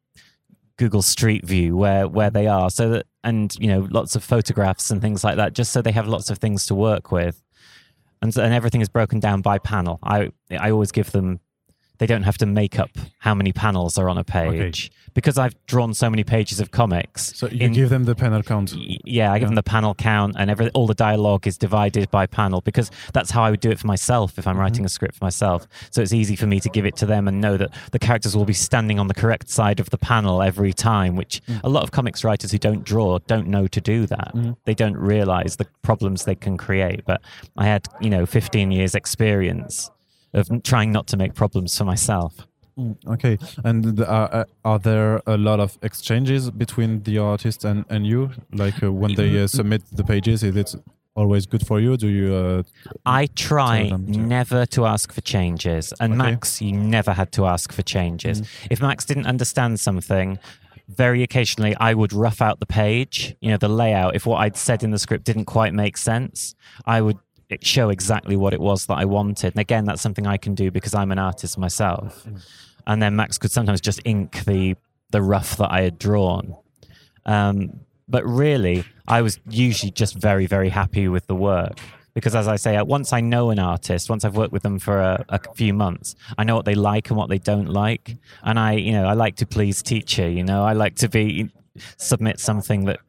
Google 0.77 1.01
Street 1.01 1.45
View 1.45 1.77
where 1.77 2.07
where 2.07 2.29
they 2.29 2.47
are, 2.47 2.69
so 2.69 2.89
that 2.89 3.05
and 3.23 3.55
you 3.59 3.67
know 3.67 3.87
lots 3.89 4.15
of 4.15 4.23
photographs 4.23 4.91
and 4.91 5.01
things 5.01 5.23
like 5.23 5.37
that, 5.37 5.53
just 5.53 5.71
so 5.71 5.81
they 5.81 5.91
have 5.91 6.07
lots 6.07 6.29
of 6.29 6.37
things 6.37 6.65
to 6.67 6.75
work 6.75 7.11
with, 7.11 7.41
and 8.21 8.35
and 8.37 8.53
everything 8.53 8.81
is 8.81 8.89
broken 8.89 9.19
down 9.19 9.41
by 9.41 9.57
panel. 9.57 9.99
I 10.03 10.31
I 10.51 10.71
always 10.71 10.91
give 10.91 11.11
them 11.11 11.39
they 11.97 12.05
don't 12.05 12.23
have 12.23 12.37
to 12.39 12.45
make 12.45 12.79
up 12.79 12.89
how 13.19 13.33
many 13.33 13.51
panels 13.53 13.97
are 13.97 14.09
on 14.09 14.17
a 14.17 14.23
page 14.23 14.87
okay. 14.87 15.11
because 15.13 15.37
I've 15.37 15.55
drawn 15.65 15.93
so 15.93 16.09
many 16.09 16.23
pages 16.23 16.59
of 16.59 16.71
comics. 16.71 17.33
So 17.35 17.47
you 17.47 17.65
in, 17.65 17.73
give 17.73 17.89
them 17.89 18.05
the 18.05 18.15
panel 18.15 18.43
count. 18.43 18.73
Yeah, 18.75 19.31
I 19.31 19.37
give 19.37 19.43
yeah. 19.43 19.49
them 19.49 19.55
the 19.55 19.63
panel 19.63 19.95
count, 19.95 20.35
and 20.37 20.49
every 20.49 20.69
all 20.69 20.87
the 20.87 20.93
dialogue 20.93 21.47
is 21.47 21.57
divided 21.57 22.09
by 22.11 22.25
panel 22.25 22.61
because 22.61 22.91
that's 23.13 23.31
how 23.31 23.43
I 23.43 23.51
would 23.51 23.59
do 23.59 23.71
it 23.71 23.79
for 23.79 23.87
myself 23.87 24.37
if 24.37 24.47
I'm 24.47 24.53
mm-hmm. 24.53 24.61
writing 24.61 24.85
a 24.85 24.89
script 24.89 25.15
for 25.15 25.25
myself. 25.25 25.67
So 25.91 26.01
it's 26.01 26.13
easy 26.13 26.35
for 26.35 26.47
me 26.47 26.59
to 26.59 26.69
give 26.69 26.85
it 26.85 26.95
to 26.97 27.05
them 27.05 27.27
and 27.27 27.41
know 27.41 27.57
that 27.57 27.71
the 27.91 27.99
characters 27.99 28.35
will 28.35 28.45
be 28.45 28.53
standing 28.53 28.99
on 28.99 29.07
the 29.07 29.13
correct 29.13 29.49
side 29.49 29.79
of 29.79 29.89
the 29.89 29.97
panel 29.97 30.41
every 30.41 30.73
time. 30.73 31.15
Which 31.15 31.41
mm. 31.47 31.61
a 31.63 31.69
lot 31.69 31.83
of 31.83 31.91
comics 31.91 32.23
writers 32.23 32.51
who 32.51 32.57
don't 32.57 32.83
draw 32.83 33.19
don't 33.19 33.47
know 33.47 33.67
to 33.67 33.81
do 33.81 34.05
that. 34.07 34.31
Mm. 34.35 34.57
They 34.65 34.73
don't 34.73 34.97
realize 34.97 35.55
the 35.55 35.67
problems 35.81 36.25
they 36.25 36.35
can 36.35 36.57
create. 36.57 37.05
But 37.05 37.21
I 37.57 37.65
had 37.65 37.87
you 38.01 38.09
know 38.09 38.25
15 38.25 38.71
years 38.71 38.95
experience 38.95 39.89
of 40.35 40.63
trying 40.63 40.91
not 40.91 41.07
to 41.07 41.17
make 41.17 41.33
problems 41.33 41.77
for 41.77 41.85
myself. 41.85 42.47
Mm, 42.77 42.97
okay, 43.07 43.37
and 43.63 44.01
uh, 44.01 44.03
uh, 44.03 44.43
are 44.65 44.79
there 44.79 45.21
a 45.25 45.37
lot 45.37 45.59
of 45.61 45.77
exchanges 45.81 46.51
between 46.51 47.03
the 47.03 47.17
artist 47.17 47.63
and, 47.63 47.85
and 47.89 48.05
you? 48.05 48.31
Like 48.51 48.83
uh, 48.83 48.91
when 48.91 49.15
they 49.15 49.41
uh, 49.41 49.47
submit 49.47 49.81
the 49.93 50.03
pages, 50.03 50.43
is 50.43 50.55
it 50.57 50.75
always 51.15 51.45
good 51.45 51.65
for 51.65 51.79
you? 51.79 51.95
Do 51.95 52.09
you? 52.09 52.35
Uh, 52.35 52.63
I 53.05 53.27
try 53.27 53.89
to... 53.89 53.97
never 53.97 54.65
to 54.65 54.85
ask 54.85 55.13
for 55.13 55.21
changes, 55.21 55.93
and 56.01 56.13
okay. 56.13 56.31
Max, 56.31 56.61
you 56.61 56.73
never 56.73 57.13
had 57.13 57.31
to 57.33 57.45
ask 57.45 57.71
for 57.71 57.81
changes. 57.81 58.41
Mm. 58.41 58.47
If 58.71 58.81
Max 58.81 59.05
didn't 59.05 59.27
understand 59.27 59.79
something, 59.79 60.37
very 60.89 61.23
occasionally 61.23 61.75
I 61.77 61.93
would 61.93 62.11
rough 62.11 62.41
out 62.41 62.59
the 62.59 62.65
page, 62.65 63.35
you 63.39 63.51
know, 63.51 63.57
the 63.57 63.69
layout. 63.69 64.15
If 64.15 64.25
what 64.25 64.37
I'd 64.37 64.57
said 64.57 64.83
in 64.83 64.91
the 64.91 64.99
script 64.99 65.23
didn't 65.23 65.45
quite 65.45 65.73
make 65.73 65.95
sense, 65.97 66.55
I 66.85 67.01
would 67.01 67.17
show 67.61 67.89
exactly 67.89 68.35
what 68.35 68.53
it 68.53 68.59
was 68.59 68.85
that 68.87 68.95
I 68.95 69.05
wanted. 69.05 69.53
And 69.53 69.59
again, 69.59 69.85
that's 69.85 70.01
something 70.01 70.27
I 70.27 70.37
can 70.37 70.55
do 70.55 70.71
because 70.71 70.93
I'm 70.93 71.11
an 71.11 71.19
artist 71.19 71.57
myself. 71.57 72.27
And 72.87 73.01
then 73.01 73.15
Max 73.15 73.37
could 73.37 73.51
sometimes 73.51 73.81
just 73.81 74.01
ink 74.05 74.43
the 74.45 74.75
the 75.11 75.21
rough 75.21 75.57
that 75.57 75.71
I 75.71 75.81
had 75.81 75.97
drawn. 75.99 76.55
Um, 77.25 77.79
but 78.07 78.25
really, 78.25 78.83
I 79.07 79.21
was 79.21 79.39
usually 79.49 79.91
just 79.91 80.15
very, 80.15 80.45
very 80.45 80.69
happy 80.69 81.07
with 81.07 81.27
the 81.27 81.35
work 81.35 81.79
because, 82.13 82.35
as 82.35 82.47
I 82.47 82.55
say, 82.55 82.81
once 82.81 83.13
I 83.13 83.21
know 83.21 83.49
an 83.49 83.59
artist, 83.59 84.09
once 84.09 84.25
I've 84.25 84.35
worked 84.35 84.53
with 84.53 84.63
them 84.63 84.79
for 84.79 84.99
a, 84.99 85.25
a, 85.29 85.39
few 85.53 85.73
months, 85.73 86.15
I 86.37 86.43
know 86.43 86.55
what 86.55 86.65
they 86.65 86.75
like 86.75 87.09
and 87.09 87.17
what 87.17 87.29
they 87.29 87.37
don't 87.37 87.69
like, 87.69 88.15
and 88.43 88.59
I, 88.59 88.73
you 88.73 88.93
know, 88.93 89.05
I 89.05 89.13
like 89.13 89.35
to 89.37 89.45
please 89.45 89.81
teacher. 89.83 90.27
You 90.27 90.43
know, 90.43 90.63
I 90.63 90.73
like 90.73 90.95
to 90.97 91.09
be 91.09 91.49
submit 91.97 92.39
something 92.39 92.85
that 92.85 92.99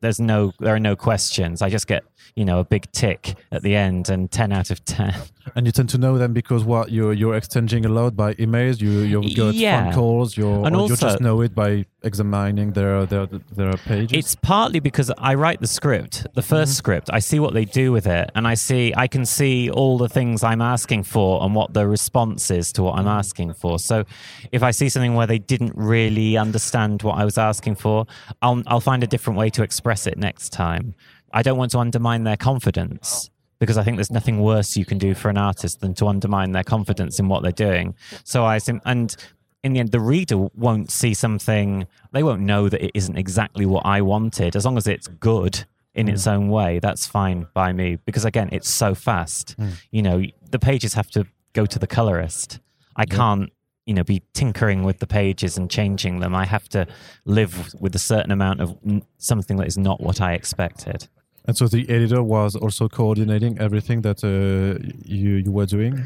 there's 0.00 0.20
no 0.20 0.52
there 0.58 0.74
are 0.74 0.80
no 0.80 0.96
questions. 0.96 1.62
I 1.62 1.68
just 1.68 1.86
get 1.86 2.04
you 2.34 2.44
know 2.44 2.60
a 2.60 2.64
big 2.64 2.90
tick 2.92 3.34
at 3.52 3.62
the 3.62 3.74
end 3.74 4.08
and 4.08 4.30
10 4.30 4.52
out 4.52 4.70
of 4.70 4.84
10 4.84 5.14
and 5.54 5.66
you 5.66 5.72
tend 5.72 5.88
to 5.88 5.98
know 5.98 6.18
them 6.18 6.32
because 6.32 6.64
what 6.64 6.90
you're 6.90 7.12
you're 7.12 7.34
exchanging 7.34 7.84
a 7.84 7.88
lot 7.88 8.16
by 8.16 8.34
emails 8.34 8.80
you 8.80 8.90
you've 9.00 9.36
got 9.36 9.54
yeah. 9.54 9.84
phone 9.84 9.94
calls 9.94 10.36
you're, 10.36 10.66
and 10.66 10.74
also, 10.74 10.94
you 10.94 10.96
just 10.96 11.20
know 11.20 11.40
it 11.40 11.54
by 11.54 11.84
examining 12.02 12.72
their 12.72 13.06
their 13.06 13.26
their 13.26 13.72
pages? 13.74 14.16
It's 14.16 14.34
partly 14.34 14.80
because 14.80 15.10
i 15.18 15.34
write 15.34 15.60
the 15.60 15.66
script 15.66 16.26
the 16.34 16.40
1st 16.40 16.46
mm-hmm. 16.46 16.70
script. 16.70 17.10
I 17.12 17.18
see 17.20 17.40
what 17.40 17.54
they 17.54 17.64
do 17.64 17.92
with 17.92 18.06
it 18.06 18.30
and 18.34 18.46
i 18.46 18.54
see 18.54 18.92
i 18.96 19.06
can 19.06 19.24
see 19.24 19.70
all 19.70 19.98
the 19.98 20.08
things 20.08 20.42
i'm 20.42 20.62
asking 20.62 21.04
for 21.04 21.42
and 21.42 21.54
what 21.54 21.72
the 21.72 21.86
response 21.86 22.50
is 22.50 22.72
to 22.72 22.82
what 22.82 22.98
i'm 22.98 23.08
asking 23.08 23.54
for. 23.54 23.78
So 23.78 24.04
if 24.52 24.62
i 24.62 24.70
see 24.70 24.88
something 24.88 25.14
where 25.14 25.26
they 25.26 25.38
didn't 25.38 25.74
really 25.76 26.36
understand 26.36 27.02
what 27.02 27.18
i 27.18 27.24
was 27.24 27.38
asking 27.38 27.76
for 27.76 28.06
i'll 28.42 28.62
i'll 28.66 28.80
find 28.80 29.02
a 29.02 29.06
different 29.06 29.38
way 29.38 29.50
to 29.50 29.62
express 29.62 30.06
it 30.06 30.18
next 30.18 30.50
time 30.50 30.94
I 31.36 31.42
don't 31.42 31.58
want 31.58 31.70
to 31.72 31.78
undermine 31.78 32.24
their 32.24 32.38
confidence 32.38 33.28
because 33.58 33.76
I 33.76 33.84
think 33.84 33.98
there's 33.98 34.10
nothing 34.10 34.40
worse 34.40 34.74
you 34.74 34.86
can 34.86 34.96
do 34.96 35.14
for 35.14 35.28
an 35.28 35.36
artist 35.36 35.80
than 35.80 35.92
to 35.96 36.08
undermine 36.08 36.52
their 36.52 36.64
confidence 36.64 37.18
in 37.18 37.28
what 37.28 37.42
they're 37.42 37.52
doing. 37.52 37.94
So 38.24 38.46
I 38.46 38.58
and 38.86 39.14
in 39.62 39.74
the 39.74 39.80
end, 39.80 39.92
the 39.92 40.00
reader 40.00 40.48
won't 40.54 40.90
see 40.90 41.12
something. 41.12 41.86
They 42.12 42.22
won't 42.22 42.40
know 42.40 42.70
that 42.70 42.82
it 42.82 42.92
isn't 42.94 43.18
exactly 43.18 43.66
what 43.66 43.84
I 43.84 44.00
wanted. 44.00 44.56
As 44.56 44.64
long 44.64 44.78
as 44.78 44.86
it's 44.86 45.08
good 45.08 45.66
in 45.94 46.06
mm. 46.06 46.12
its 46.14 46.26
own 46.26 46.48
way, 46.48 46.78
that's 46.78 47.06
fine 47.06 47.46
by 47.52 47.70
me. 47.74 47.96
Because 48.06 48.24
again, 48.24 48.48
it's 48.50 48.70
so 48.70 48.94
fast. 48.94 49.58
Mm. 49.58 49.72
You 49.90 50.02
know, 50.02 50.22
the 50.50 50.58
pages 50.58 50.94
have 50.94 51.10
to 51.10 51.26
go 51.52 51.66
to 51.66 51.78
the 51.78 51.86
colorist. 51.86 52.60
I 52.96 53.04
can't 53.04 53.52
you 53.84 53.92
know 53.92 54.04
be 54.04 54.22
tinkering 54.32 54.84
with 54.84 55.00
the 55.00 55.06
pages 55.06 55.56
and 55.56 55.70
changing 55.70 56.18
them 56.18 56.34
i 56.34 56.44
have 56.44 56.68
to 56.68 56.84
live 57.24 57.72
with 57.80 57.94
a 57.94 58.00
certain 58.00 58.32
amount 58.32 58.60
of 58.60 58.76
something 59.18 59.58
that 59.58 59.68
is 59.68 59.78
not 59.78 60.00
what 60.00 60.20
i 60.20 60.32
expected 60.32 61.06
and 61.46 61.56
so 61.56 61.68
the 61.68 61.88
editor 61.88 62.22
was 62.22 62.56
also 62.56 62.88
coordinating 62.88 63.58
everything 63.58 64.02
that 64.02 64.24
uh, 64.24 64.78
you 65.04 65.36
you 65.36 65.52
were 65.52 65.66
doing. 65.66 66.04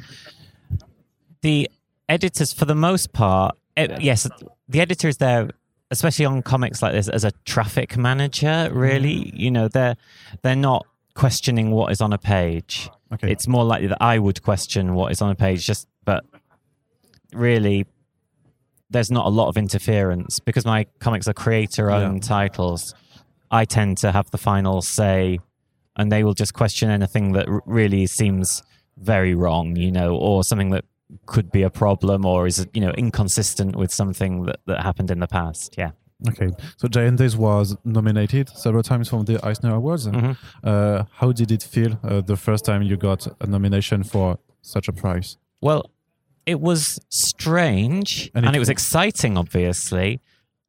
The 1.42 1.70
editors, 2.08 2.52
for 2.52 2.66
the 2.66 2.74
most 2.74 3.12
part, 3.12 3.56
yes, 3.76 4.28
the 4.68 4.80
editor 4.80 5.08
is 5.08 5.16
there, 5.16 5.50
especially 5.90 6.26
on 6.26 6.42
comics 6.42 6.82
like 6.82 6.92
this, 6.92 7.08
as 7.08 7.24
a 7.24 7.32
traffic 7.44 7.96
manager. 7.96 8.68
Really, 8.72 9.16
mm. 9.16 9.38
you 9.38 9.50
know, 9.50 9.68
they're 9.68 9.96
they're 10.42 10.56
not 10.56 10.86
questioning 11.14 11.70
what 11.70 11.92
is 11.92 12.00
on 12.00 12.12
a 12.12 12.18
page. 12.18 12.90
Okay. 13.12 13.30
It's 13.30 13.48
more 13.48 13.64
likely 13.64 13.88
that 13.88 13.98
I 14.00 14.18
would 14.18 14.42
question 14.42 14.94
what 14.94 15.10
is 15.12 15.20
on 15.20 15.30
a 15.30 15.34
page, 15.34 15.66
just 15.66 15.88
but 16.04 16.24
really 17.32 17.86
there's 18.90 19.10
not 19.10 19.26
a 19.26 19.28
lot 19.28 19.48
of 19.48 19.56
interference 19.56 20.40
because 20.40 20.64
my 20.64 20.84
comics 20.98 21.28
are 21.28 21.32
creator 21.32 21.90
owned 21.90 22.22
yeah. 22.24 22.28
titles. 22.28 22.94
I 23.50 23.64
tend 23.64 23.98
to 23.98 24.12
have 24.12 24.30
the 24.30 24.38
final 24.38 24.82
say, 24.82 25.38
and 25.96 26.10
they 26.10 26.24
will 26.24 26.34
just 26.34 26.54
question 26.54 26.90
anything 26.90 27.32
that 27.32 27.48
r- 27.48 27.62
really 27.66 28.06
seems 28.06 28.62
very 28.96 29.34
wrong, 29.34 29.76
you 29.76 29.90
know, 29.90 30.16
or 30.16 30.44
something 30.44 30.70
that 30.70 30.84
could 31.26 31.50
be 31.50 31.62
a 31.62 31.70
problem 31.70 32.24
or 32.24 32.46
is 32.46 32.66
you 32.72 32.80
know 32.80 32.92
inconsistent 32.92 33.74
with 33.74 33.92
something 33.92 34.44
that, 34.44 34.60
that 34.66 34.82
happened 34.82 35.10
in 35.10 35.20
the 35.20 35.26
past. 35.26 35.74
Yeah. 35.76 35.92
Okay, 36.28 36.50
so 36.76 36.86
Giant 36.86 37.18
Days 37.18 37.34
was 37.34 37.76
nominated 37.82 38.50
several 38.50 38.82
times 38.82 39.08
for 39.08 39.24
the 39.24 39.44
Eisner 39.44 39.74
Awards. 39.74 40.06
Mm-hmm. 40.06 40.32
Uh, 40.62 41.04
how 41.12 41.32
did 41.32 41.50
it 41.50 41.62
feel 41.62 41.98
uh, 42.04 42.20
the 42.20 42.36
first 42.36 42.66
time 42.66 42.82
you 42.82 42.98
got 42.98 43.26
a 43.40 43.46
nomination 43.46 44.02
for 44.02 44.38
such 44.60 44.86
a 44.86 44.92
prize? 44.92 45.38
Well, 45.62 45.90
it 46.44 46.60
was 46.60 47.00
strange 47.08 48.30
and 48.34 48.44
it, 48.44 48.48
and 48.48 48.56
it 48.56 48.58
was 48.58 48.68
exciting, 48.68 49.38
obviously. 49.38 50.20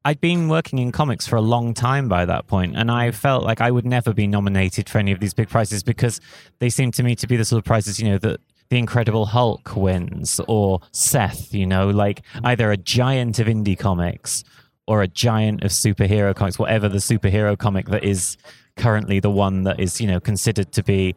I'd 0.04 0.20
been 0.20 0.48
working 0.48 0.80
in 0.80 0.92
comics 0.92 1.28
for 1.28 1.36
a 1.36 1.42
long 1.42 1.74
time 1.74 2.08
by 2.08 2.26
that 2.26 2.48
point, 2.48 2.76
and 2.76 2.90
I 2.90 3.12
felt 3.12 3.44
like 3.44 3.62
I 3.62 3.70
would 3.70 3.86
never 3.86 4.14
be 4.14 4.26
nominated 4.26 4.90
for 4.90 4.98
any 4.98 5.12
of 5.12 5.20
these 5.20 5.34
big 5.34 5.48
prizes 5.48 5.84
because 5.84 6.20
they 6.60 6.70
seemed 6.70 6.96
to 6.96 7.04
me 7.04 7.16
to 7.16 7.28
be 7.28 7.38
the 7.38 7.46
sort 7.46 7.60
of 7.60 7.66
prizes, 7.66 8.00
you 8.00 8.10
know, 8.10 8.18
that 8.18 8.40
the 8.70 8.78
Incredible 8.78 9.28
Hulk 9.28 9.76
wins 9.76 10.40
or 10.48 10.80
Seth, 10.92 11.54
you 11.54 11.68
know, 11.68 11.90
like 11.90 12.24
either 12.44 12.72
a 12.72 12.78
giant 12.78 13.38
of 13.38 13.48
indie 13.48 13.78
comics 13.78 14.44
or 14.88 15.04
a 15.04 15.08
giant 15.08 15.64
of 15.64 15.72
superhero 15.72 16.36
comics, 16.36 16.58
whatever 16.58 16.90
the 16.90 16.98
superhero 16.98 17.58
comic 17.58 17.88
that 17.90 18.04
is 18.04 18.38
currently 18.78 19.20
the 19.20 19.30
one 19.30 19.64
that 19.64 19.80
is, 19.80 20.02
you 20.02 20.08
know, 20.08 20.20
considered 20.20 20.72
to 20.72 20.84
be 20.84 21.16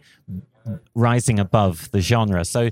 rising 0.94 1.38
above 1.38 1.90
the 1.92 2.00
genre. 2.00 2.44
So 2.44 2.70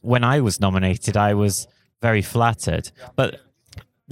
when 0.00 0.24
I 0.24 0.40
was 0.40 0.60
nominated, 0.60 1.16
I 1.16 1.34
was 1.34 1.68
very 2.00 2.22
flattered. 2.22 2.90
But 3.14 3.40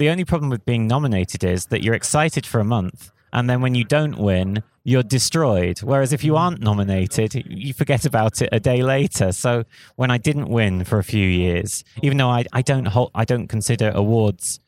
the 0.01 0.09
only 0.13 0.25
problem 0.31 0.49
with 0.49 0.63
being 0.65 0.83
nominated 0.95 1.41
is 1.43 1.61
that 1.71 1.81
you're 1.83 1.99
excited 2.03 2.45
for 2.51 2.59
a 2.59 2.65
month 2.77 2.99
And 3.37 3.49
then 3.49 3.59
when 3.65 3.75
you 3.79 3.85
don't 3.97 4.17
win, 4.29 4.49
you're 4.91 5.07
destroyed. 5.17 5.77
Whereas 5.91 6.11
if 6.17 6.21
you 6.27 6.33
aren't 6.43 6.59
nominated, 6.69 7.29
you 7.65 7.71
forget 7.81 8.03
about 8.11 8.41
it 8.43 8.49
a 8.51 8.59
day 8.71 8.81
later. 8.95 9.31
So 9.31 9.63
when 9.95 10.09
I 10.15 10.17
didn't 10.27 10.49
win 10.59 10.83
for 10.89 10.97
a 10.99 11.03
few 11.13 11.27
years, 11.43 11.69
even 12.05 12.17
though 12.19 12.33
I, 12.39 12.41
I 12.59 12.61
don't 12.71 12.87
hold, 12.95 13.09
I 13.21 13.23
don't 13.31 13.47
consider 13.55 13.87
awards 14.03 14.59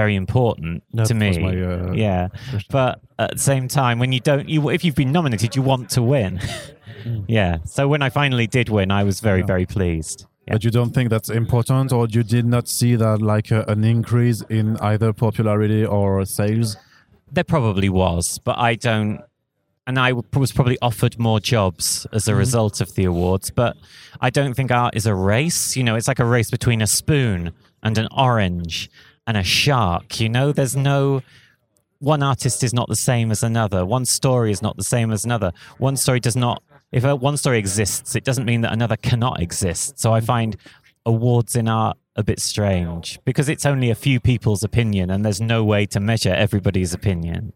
very 0.00 0.14
important 0.14 0.82
That 0.98 1.06
to 1.10 1.14
me. 1.14 1.30
my, 1.46 1.54
uh, 1.72 1.92
yeah, 2.06 2.28
question. 2.50 2.70
but 2.78 2.92
at 3.24 3.30
the 3.38 3.44
same 3.52 3.66
time, 3.80 3.96
when 4.02 4.12
you 4.12 4.20
don't, 4.30 4.46
you 4.54 4.58
if 4.76 4.80
you've 4.84 5.00
been 5.04 5.12
nominated, 5.20 5.50
you 5.56 5.62
want 5.72 5.90
to 5.96 6.02
win. 6.14 6.32
yeah. 7.38 7.58
So 7.64 7.80
when 7.92 8.02
I 8.02 8.10
finally 8.20 8.46
did 8.58 8.68
win, 8.68 8.88
I 9.00 9.02
was 9.04 9.20
very 9.20 9.40
Yeah. 9.40 9.46
very 9.54 9.66
pleased. 9.66 10.26
Yeah. 10.46 10.54
But 10.54 10.64
you 10.64 10.70
don't 10.70 10.94
think 10.94 11.10
that's 11.10 11.28
important, 11.28 11.92
or 11.92 12.06
you 12.08 12.22
did 12.22 12.46
not 12.46 12.68
see 12.68 12.94
that 12.96 13.20
like 13.20 13.50
an 13.50 13.82
increase 13.82 14.42
in 14.42 14.76
either 14.78 15.12
popularity 15.12 15.84
or 15.84 16.24
sales? 16.24 16.76
There 17.32 17.44
probably 17.44 17.88
was, 17.88 18.38
but 18.38 18.56
I 18.58 18.76
don't. 18.76 19.22
And 19.88 19.98
I 20.00 20.12
was 20.12 20.52
probably 20.52 20.78
offered 20.82 21.16
more 21.18 21.38
jobs 21.38 22.06
as 22.12 22.26
a 22.26 22.30
mm-hmm. 22.30 22.38
result 22.38 22.80
of 22.80 22.94
the 22.96 23.04
awards, 23.04 23.50
but 23.50 23.76
I 24.20 24.30
don't 24.30 24.54
think 24.54 24.72
art 24.72 24.96
is 24.96 25.06
a 25.06 25.14
race. 25.14 25.76
You 25.76 25.84
know, 25.84 25.94
it's 25.94 26.08
like 26.08 26.18
a 26.18 26.24
race 26.24 26.50
between 26.50 26.82
a 26.82 26.88
spoon 26.88 27.52
and 27.84 27.96
an 27.98 28.08
orange 28.16 28.90
and 29.26 29.36
a 29.36 29.44
shark. 29.44 30.20
You 30.20 30.28
know, 30.28 30.52
there's 30.52 30.76
no. 30.76 31.22
One 31.98 32.22
artist 32.22 32.62
is 32.62 32.74
not 32.74 32.88
the 32.88 32.96
same 32.96 33.30
as 33.30 33.42
another. 33.42 33.86
One 33.86 34.04
story 34.04 34.50
is 34.52 34.60
not 34.60 34.76
the 34.76 34.84
same 34.84 35.10
as 35.12 35.24
another. 35.24 35.52
One 35.78 35.96
story 35.96 36.20
does 36.20 36.36
not. 36.36 36.62
If 36.92 37.04
a, 37.04 37.14
one 37.16 37.36
story 37.36 37.58
exists, 37.58 38.14
it 38.14 38.24
doesn't 38.24 38.44
mean 38.44 38.60
that 38.62 38.72
another 38.72 38.96
cannot 38.96 39.40
exist. 39.40 39.98
So 39.98 40.12
I 40.12 40.20
find 40.20 40.56
awards 41.04 41.56
in 41.56 41.68
art 41.68 41.96
a 42.16 42.22
bit 42.22 42.40
strange 42.40 43.18
because 43.24 43.48
it's 43.48 43.66
only 43.66 43.90
a 43.90 43.94
few 43.94 44.18
people's 44.20 44.62
opinion 44.64 45.10
and 45.10 45.24
there's 45.24 45.40
no 45.40 45.62
way 45.64 45.86
to 45.86 46.00
measure 46.00 46.32
everybody's 46.34 46.94
opinion. 46.94 47.52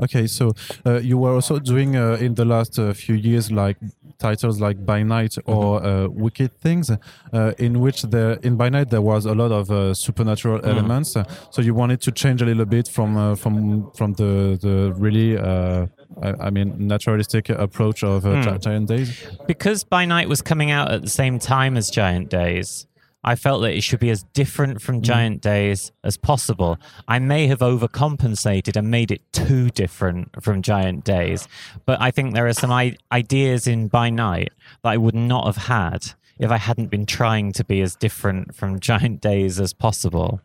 Okay, 0.00 0.26
so 0.26 0.52
uh, 0.86 1.00
you 1.00 1.18
were 1.18 1.34
also 1.34 1.58
doing 1.58 1.96
uh, 1.96 2.16
in 2.18 2.34
the 2.34 2.46
last 2.46 2.78
uh, 2.78 2.94
few 2.94 3.14
years 3.14 3.52
like 3.52 3.76
titles 4.18 4.60
like 4.60 4.84
By 4.84 5.02
Night 5.02 5.36
or 5.46 5.82
uh, 5.84 6.08
Wicked 6.08 6.60
Things, 6.60 6.90
uh, 6.90 7.52
in 7.58 7.80
which 7.80 8.02
there 8.02 8.32
in 8.42 8.56
By 8.56 8.68
Night 8.68 8.90
there 8.90 9.02
was 9.02 9.26
a 9.26 9.34
lot 9.34 9.52
of 9.52 9.70
uh, 9.70 9.94
supernatural 9.94 10.60
elements. 10.64 11.16
Uh, 11.16 11.24
so 11.50 11.62
you 11.62 11.74
wanted 11.74 12.00
to 12.02 12.12
change 12.12 12.42
a 12.42 12.44
little 12.44 12.64
bit 12.64 12.88
from 12.88 13.16
uh, 13.16 13.34
from 13.34 13.90
from 13.92 14.14
the 14.14 14.58
the 14.60 14.92
really 14.96 15.36
uh, 15.38 15.86
I, 16.22 16.46
I 16.46 16.50
mean 16.50 16.86
naturalistic 16.86 17.48
approach 17.48 18.02
of 18.02 18.26
uh, 18.26 18.42
Gi- 18.42 18.58
Giant 18.58 18.88
Days. 18.88 19.26
Because 19.46 19.84
By 19.84 20.04
Night 20.04 20.28
was 20.28 20.42
coming 20.42 20.70
out 20.70 20.90
at 20.90 21.02
the 21.02 21.10
same 21.10 21.38
time 21.38 21.76
as 21.76 21.90
Giant 21.90 22.28
Days, 22.30 22.86
I 23.24 23.34
felt 23.34 23.62
that 23.62 23.74
it 23.74 23.82
should 23.82 24.00
be 24.00 24.10
as 24.10 24.22
different 24.32 24.80
from 24.80 24.98
mm. 24.98 25.02
Giant 25.02 25.40
Days 25.40 25.92
as 26.04 26.16
possible. 26.16 26.78
I 27.08 27.18
may 27.18 27.46
have 27.48 27.58
overcompensated 27.58 28.76
and 28.76 28.90
made 28.90 29.10
it 29.10 29.22
too 29.32 29.70
different 29.70 30.42
from 30.42 30.62
Giant 30.62 31.04
Days, 31.04 31.48
but 31.84 32.00
I 32.00 32.10
think 32.10 32.34
there 32.34 32.46
are 32.46 32.52
some 32.52 32.70
I- 32.70 32.96
ideas 33.10 33.66
in 33.66 33.88
By 33.88 34.10
Night 34.10 34.52
that 34.82 34.90
I 34.90 34.96
would 34.96 35.14
not 35.14 35.46
have 35.46 35.66
had 35.66 36.12
if 36.38 36.50
I 36.50 36.56
hadn't 36.56 36.90
been 36.90 37.06
trying 37.06 37.52
to 37.52 37.64
be 37.64 37.80
as 37.82 37.96
different 37.96 38.54
from 38.54 38.80
Giant 38.88 39.20
Days 39.20 39.58
as 39.58 39.72
possible. 39.72 40.40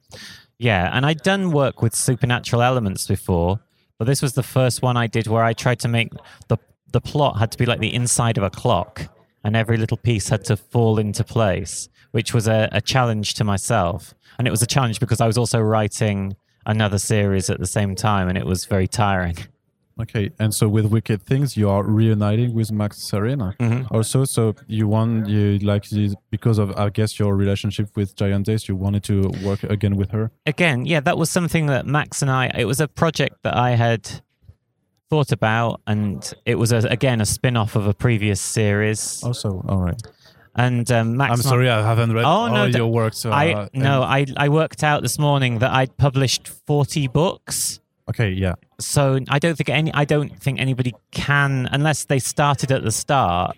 Yeah, 0.58 0.90
and 0.92 1.06
I'd 1.06 1.22
done 1.22 1.52
work 1.52 1.82
with 1.82 1.96
supernatural 1.96 2.62
elements 2.62 3.08
before, 3.08 3.60
but 3.98 4.06
this 4.06 4.22
was 4.22 4.34
the 4.34 4.44
first 4.44 4.82
one 4.82 4.98
I 4.98 5.08
did 5.08 5.28
where 5.28 5.44
I 5.44 5.54
tried 5.54 5.80
to 5.80 5.88
make 5.88 6.12
the 6.48 6.58
the 6.92 7.02
plot 7.02 7.40
had 7.40 7.52
to 7.52 7.58
be 7.58 7.66
like 7.66 7.80
the 7.80 7.94
inside 7.94 8.38
of 8.38 8.44
a 8.44 8.50
clock, 8.50 9.08
and 9.44 9.56
every 9.56 9.78
little 9.78 9.98
piece 9.98 10.30
had 10.30 10.46
to 10.46 10.56
fall 10.56 11.00
into 11.00 11.24
place, 11.24 11.90
which 12.14 12.34
was 12.34 12.48
a, 12.48 12.70
a 12.72 12.82
challenge 12.82 13.34
to 13.36 13.44
myself. 13.44 14.14
And 14.38 14.48
it 14.48 14.52
was 14.52 14.62
a 14.62 14.68
challenge 14.76 15.00
because 15.00 15.20
I 15.20 15.28
was 15.28 15.38
also 15.38 15.60
writing 15.60 16.36
another 16.66 16.98
series 16.98 17.50
at 17.50 17.60
the 17.60 17.68
same 17.68 17.96
time, 17.96 18.30
and 18.30 18.38
it 18.38 18.46
was 18.46 18.66
very 18.66 18.88
tiring. 18.88 19.38
Okay, 20.02 20.32
and 20.40 20.52
so 20.54 20.68
with 20.68 20.86
Wicked 20.88 21.22
Things, 21.22 21.56
you 21.56 21.70
are 21.70 21.84
reuniting 21.84 22.54
with 22.56 22.72
Max 22.72 22.98
Sarin 22.98 23.56
mm-hmm. 23.58 23.94
also. 23.94 24.26
So 24.26 24.56
you 24.68 24.88
want 24.88 25.28
you 25.28 25.60
like 25.60 25.92
you- 25.92 26.16
because 26.32 26.58
of 26.58 26.72
I 26.76 26.90
guess 26.90 27.20
your 27.20 27.36
relationship 27.36 27.96
with 27.96 28.16
Giant 28.16 28.46
Days, 28.48 28.68
you 28.68 28.76
wanted 28.76 29.04
to 29.04 29.32
work 29.44 29.62
again 29.64 29.96
with 29.96 30.10
her. 30.12 30.32
again, 30.48 30.86
yeah, 30.86 31.00
that 31.02 31.18
was 31.18 31.30
something 31.30 31.68
that 31.68 31.86
Max 31.86 32.22
and 32.24 32.32
I, 32.32 32.52
it 32.58 32.66
was 32.66 32.80
a 32.80 32.88
project 32.88 33.44
that 33.44 33.56
I 33.56 33.72
had 33.72 34.10
thought 35.10 35.32
about, 35.32 35.82
and 35.86 36.34
it 36.46 36.56
was, 36.56 36.72
a, 36.72 36.78
again, 36.78 37.22
a 37.22 37.26
spin 37.26 37.56
off 37.56 37.76
of 37.76 37.86
a 37.86 37.94
previous 37.94 38.42
series. 38.42 39.22
Also, 39.24 39.64
all 39.70 39.78
right. 39.78 40.02
And 40.56 40.90
um, 40.92 41.18
Max. 41.18 41.32
I'm 41.32 41.42
sorry, 41.42 41.70
I 41.70 41.82
haven't 41.82 42.14
read 42.14 42.26
Oh, 42.26 42.28
all 42.28 42.70
your 42.70 42.88
work. 42.88 43.14
So 43.16 43.32
I 43.32 43.54
uh, 43.54 43.70
no, 43.74 44.04
I 44.04 44.26
I 44.38 44.50
worked 44.50 44.84
out 44.84 45.02
this 45.02 45.18
morning 45.18 45.60
that 45.60 45.72
I'd 45.72 45.96
published 45.98 46.48
forty 46.48 47.08
books. 47.08 47.80
okay, 48.10 48.30
yeah, 48.30 48.54
So 48.80 49.20
I 49.30 49.40
don't 49.40 49.56
think 49.58 49.70
any 49.70 49.92
I 49.94 50.06
don't 50.06 50.38
think 50.40 50.60
anybody 50.60 50.94
can 51.12 51.68
unless 51.72 52.06
they 52.06 52.20
started 52.20 52.72
at 52.72 52.84
the 52.84 52.92
start. 52.92 53.58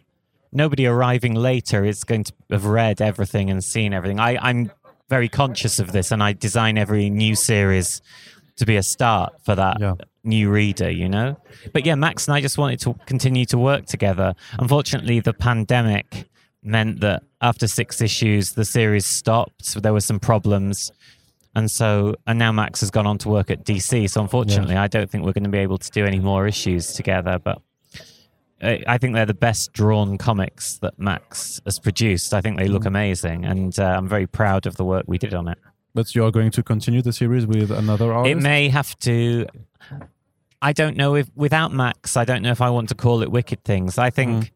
Nobody 0.53 0.85
arriving 0.85 1.33
later 1.35 1.83
is 1.83 2.05
going 2.05 2.23
to 2.25 2.33
have 2.49 2.65
read 2.65 3.01
everything 3.01 3.49
and 3.49 3.61
seen 3.61 3.91
everything. 3.93 4.21
I, 4.21 4.37
I'm 4.41 4.71
very 5.09 5.27
conscious 5.27 5.79
of 5.79 5.91
this, 5.91 6.11
and 6.13 6.23
I 6.23 6.31
design 6.31 6.77
every 6.77 7.09
new 7.09 7.35
series 7.35 8.01
to 8.55 8.65
be 8.65 8.77
a 8.77 8.83
start 8.83 9.33
for 9.43 9.53
that 9.55 9.81
Yeah. 9.81 9.95
new 10.23 10.49
reader, 10.49 10.89
you 10.89 11.09
know. 11.09 11.35
But 11.73 11.85
yeah, 11.85 11.95
Max 11.95 12.27
and 12.29 12.35
I 12.37 12.41
just 12.41 12.57
wanted 12.57 12.79
to 12.81 12.93
continue 13.05 13.43
to 13.47 13.57
work 13.57 13.85
together. 13.85 14.33
Unfortunately, 14.59 15.19
the 15.19 15.33
pandemic 15.33 16.29
meant 16.65 16.99
that 17.01 17.23
after 17.41 17.67
six 17.67 18.01
issues, 18.01 18.53
the 18.53 18.65
series 18.65 19.05
stopped. 19.05 19.65
So 19.65 19.79
there 19.79 19.93
were 19.93 20.01
some 20.01 20.19
problems. 20.19 20.91
And 21.55 21.71
so, 21.71 22.15
and 22.27 22.37
now 22.37 22.51
Max 22.51 22.81
has 22.81 22.91
gone 22.91 23.07
on 23.07 23.17
to 23.19 23.29
work 23.29 23.49
at 23.49 23.63
DC. 23.63 24.09
So, 24.09 24.21
unfortunately, 24.21 24.75
I 24.75 24.87
don't 24.87 25.09
think 25.09 25.23
we're 25.23 25.31
going 25.31 25.45
to 25.45 25.49
be 25.49 25.59
able 25.59 25.77
to 25.77 25.89
do 25.91 26.05
any 26.05 26.19
more 26.19 26.47
issues 26.47 26.93
together. 26.93 27.39
But 27.39 27.61
I 28.61 28.83
I 28.87 28.97
think 28.97 29.13
they're 29.13 29.25
the 29.25 29.33
best 29.33 29.71
drawn 29.71 30.17
comics 30.17 30.77
that 30.79 30.99
Max 30.99 31.61
has 31.65 31.79
produced. 31.79 32.33
I 32.33 32.41
think 32.41 32.57
they 32.57 32.67
look 32.67 32.85
amazing. 32.85 33.45
And 33.45 33.77
uh, 33.79 33.85
I'm 33.85 34.07
very 34.09 34.27
proud 34.27 34.65
of 34.65 34.75
the 34.75 34.83
work 34.83 35.05
we 35.07 35.17
did 35.17 35.33
on 35.33 35.47
it. 35.47 35.57
but 35.93 36.13
you 36.13 36.25
are 36.25 36.31
going 36.31 36.51
to 36.51 36.61
continue 36.63 37.01
the 37.01 37.13
series 37.13 37.45
with 37.45 37.71
another 37.71 38.11
artist. 38.11 38.37
It 38.37 38.41
may 38.41 38.67
have 38.67 38.97
to. 38.99 39.47
I 40.61 40.73
don't 40.73 40.97
know 40.97 41.15
if 41.15 41.29
without 41.35 41.71
Max, 41.71 42.17
I 42.17 42.25
don't 42.25 42.41
know 42.41 42.51
if 42.51 42.59
I 42.59 42.69
want 42.69 42.89
to 42.89 42.95
call 42.95 43.21
it 43.21 43.31
Wicked 43.31 43.63
Things. 43.63 43.97
I 43.97 44.09
think 44.09 44.51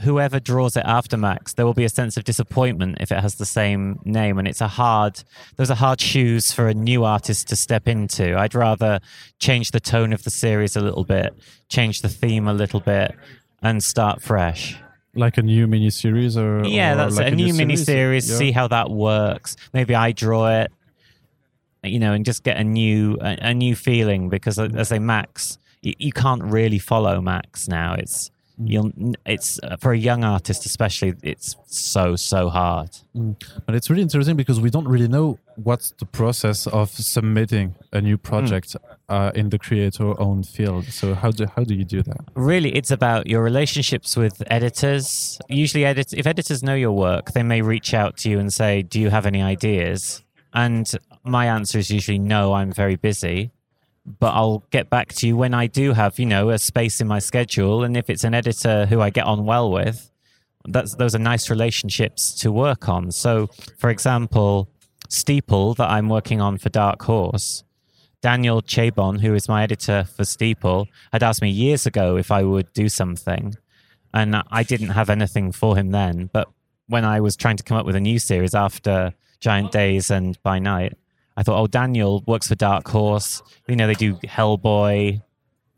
whoever 0.00 0.38
draws 0.40 0.76
it 0.76 0.84
after 0.86 1.16
Max, 1.16 1.54
there 1.54 1.66
will 1.66 1.74
be 1.74 1.84
a 1.84 1.88
sense 1.88 2.16
of 2.16 2.24
disappointment 2.24 2.98
if 3.00 3.10
it 3.10 3.20
has 3.20 3.34
the 3.36 3.44
same 3.46 3.98
name, 4.04 4.38
and 4.38 4.46
it's 4.46 4.60
a 4.60 4.68
hard. 4.68 5.22
Those 5.56 5.70
are 5.70 5.74
hard 5.76 6.00
shoes 6.00 6.52
for 6.52 6.68
a 6.68 6.74
new 6.74 7.04
artist 7.04 7.48
to 7.48 7.56
step 7.56 7.88
into. 7.88 8.36
I'd 8.38 8.54
rather 8.54 9.00
change 9.38 9.70
the 9.72 9.80
tone 9.80 10.12
of 10.12 10.22
the 10.24 10.30
series 10.30 10.76
a 10.76 10.80
little 10.80 11.04
bit, 11.04 11.34
change 11.68 12.02
the 12.02 12.08
theme 12.08 12.46
a 12.48 12.52
little 12.54 12.80
bit, 12.80 13.14
and 13.62 13.82
start 13.82 14.22
fresh. 14.22 14.76
like 15.14 15.36
a 15.38 15.42
new 15.42 15.66
mini 15.66 15.90
series 15.90 16.36
or 16.36 16.64
Yeah, 16.64 16.92
or 16.92 16.96
that's 16.96 17.16
like 17.16 17.26
it. 17.28 17.32
a 17.32 17.36
new 17.36 17.52
mini 17.54 17.76
series. 17.76 18.30
Yeah. 18.30 18.36
See 18.36 18.52
how 18.52 18.68
that 18.68 18.90
works. 18.90 19.56
Maybe 19.72 19.94
I 19.96 20.12
draw 20.12 20.48
it, 20.60 20.70
you 21.82 21.98
know, 21.98 22.12
and 22.12 22.24
just 22.24 22.44
get 22.44 22.56
a 22.56 22.62
new 22.64 23.16
a, 23.20 23.36
a 23.50 23.54
new 23.54 23.74
feeling 23.74 24.28
because, 24.28 24.58
as 24.60 24.74
I 24.74 24.82
say, 24.84 24.98
Max, 25.00 25.58
you, 25.82 25.94
you 25.98 26.12
can't 26.12 26.42
really 26.44 26.78
follow 26.78 27.20
Max 27.20 27.66
now. 27.68 27.94
It's. 27.94 28.30
You'll 28.58 28.92
it's 29.24 29.60
uh, 29.62 29.76
for 29.76 29.92
a 29.92 29.98
young 29.98 30.24
artist 30.24 30.66
especially. 30.66 31.14
It's 31.22 31.56
so 31.66 32.16
so 32.16 32.48
hard. 32.48 32.90
But 33.66 33.74
it's 33.74 33.90
really 33.90 34.02
interesting 34.02 34.36
because 34.36 34.60
we 34.60 34.70
don't 34.70 34.88
really 34.88 35.08
know 35.08 35.38
what's 35.56 35.90
the 35.92 36.06
process 36.06 36.66
of 36.66 36.90
submitting 36.90 37.74
a 37.92 38.00
new 38.00 38.16
project 38.16 38.76
uh, 39.08 39.32
in 39.34 39.50
the 39.50 39.58
creator-owned 39.58 40.46
field. 40.46 40.86
So 40.86 41.14
how 41.14 41.30
do 41.30 41.46
how 41.46 41.64
do 41.64 41.74
you 41.74 41.84
do 41.84 42.02
that? 42.02 42.20
Really, 42.34 42.74
it's 42.74 42.90
about 42.90 43.26
your 43.26 43.42
relationships 43.42 44.16
with 44.16 44.42
editors. 44.50 45.38
Usually, 45.48 45.84
edit 45.84 46.12
if 46.12 46.26
editors 46.26 46.62
know 46.62 46.74
your 46.74 46.92
work, 46.92 47.32
they 47.32 47.42
may 47.42 47.62
reach 47.62 47.94
out 47.94 48.16
to 48.18 48.30
you 48.30 48.38
and 48.38 48.52
say, 48.52 48.82
"Do 48.82 49.00
you 49.00 49.10
have 49.10 49.26
any 49.26 49.42
ideas?" 49.42 50.22
And 50.54 50.90
my 51.24 51.46
answer 51.46 51.78
is 51.78 51.90
usually 51.90 52.18
no. 52.18 52.54
I'm 52.54 52.72
very 52.72 52.96
busy. 52.96 53.52
But 54.18 54.34
I'll 54.34 54.64
get 54.70 54.90
back 54.90 55.12
to 55.14 55.26
you 55.26 55.36
when 55.36 55.54
I 55.54 55.66
do 55.66 55.92
have, 55.92 56.18
you 56.18 56.26
know, 56.26 56.50
a 56.50 56.58
space 56.58 57.00
in 57.00 57.06
my 57.06 57.18
schedule. 57.18 57.84
And 57.84 57.96
if 57.96 58.08
it's 58.08 58.24
an 58.24 58.34
editor 58.34 58.86
who 58.86 59.00
I 59.00 59.10
get 59.10 59.26
on 59.26 59.44
well 59.44 59.70
with, 59.70 60.10
that's 60.64 60.94
those 60.96 61.14
are 61.14 61.18
nice 61.18 61.50
relationships 61.50 62.34
to 62.40 62.50
work 62.52 62.88
on. 62.88 63.10
So, 63.10 63.48
for 63.78 63.90
example, 63.90 64.68
Steeple 65.08 65.74
that 65.74 65.88
I'm 65.88 66.08
working 66.08 66.40
on 66.40 66.58
for 66.58 66.68
Dark 66.68 67.02
Horse, 67.02 67.64
Daniel 68.20 68.62
Chabon, 68.62 69.20
who 69.20 69.34
is 69.34 69.48
my 69.48 69.62
editor 69.62 70.04
for 70.04 70.24
Steeple, 70.24 70.88
had 71.12 71.22
asked 71.22 71.42
me 71.42 71.50
years 71.50 71.86
ago 71.86 72.16
if 72.16 72.30
I 72.30 72.42
would 72.42 72.72
do 72.72 72.88
something, 72.88 73.54
and 74.12 74.42
I 74.50 74.62
didn't 74.62 74.90
have 74.90 75.10
anything 75.10 75.52
for 75.52 75.76
him 75.76 75.90
then. 75.90 76.30
But 76.32 76.48
when 76.88 77.04
I 77.04 77.20
was 77.20 77.36
trying 77.36 77.56
to 77.58 77.62
come 77.62 77.76
up 77.76 77.86
with 77.86 77.96
a 77.96 78.00
new 78.00 78.18
series 78.18 78.54
after 78.54 79.14
Giant 79.40 79.72
Days 79.72 80.10
and 80.10 80.42
By 80.42 80.58
Night, 80.58 80.96
I 81.38 81.44
thought, 81.44 81.60
oh, 81.60 81.68
Daniel 81.68 82.24
works 82.26 82.48
for 82.48 82.56
Dark 82.56 82.88
Horse. 82.88 83.42
You 83.68 83.76
know, 83.76 83.86
they 83.86 83.94
do 83.94 84.14
Hellboy 84.16 85.22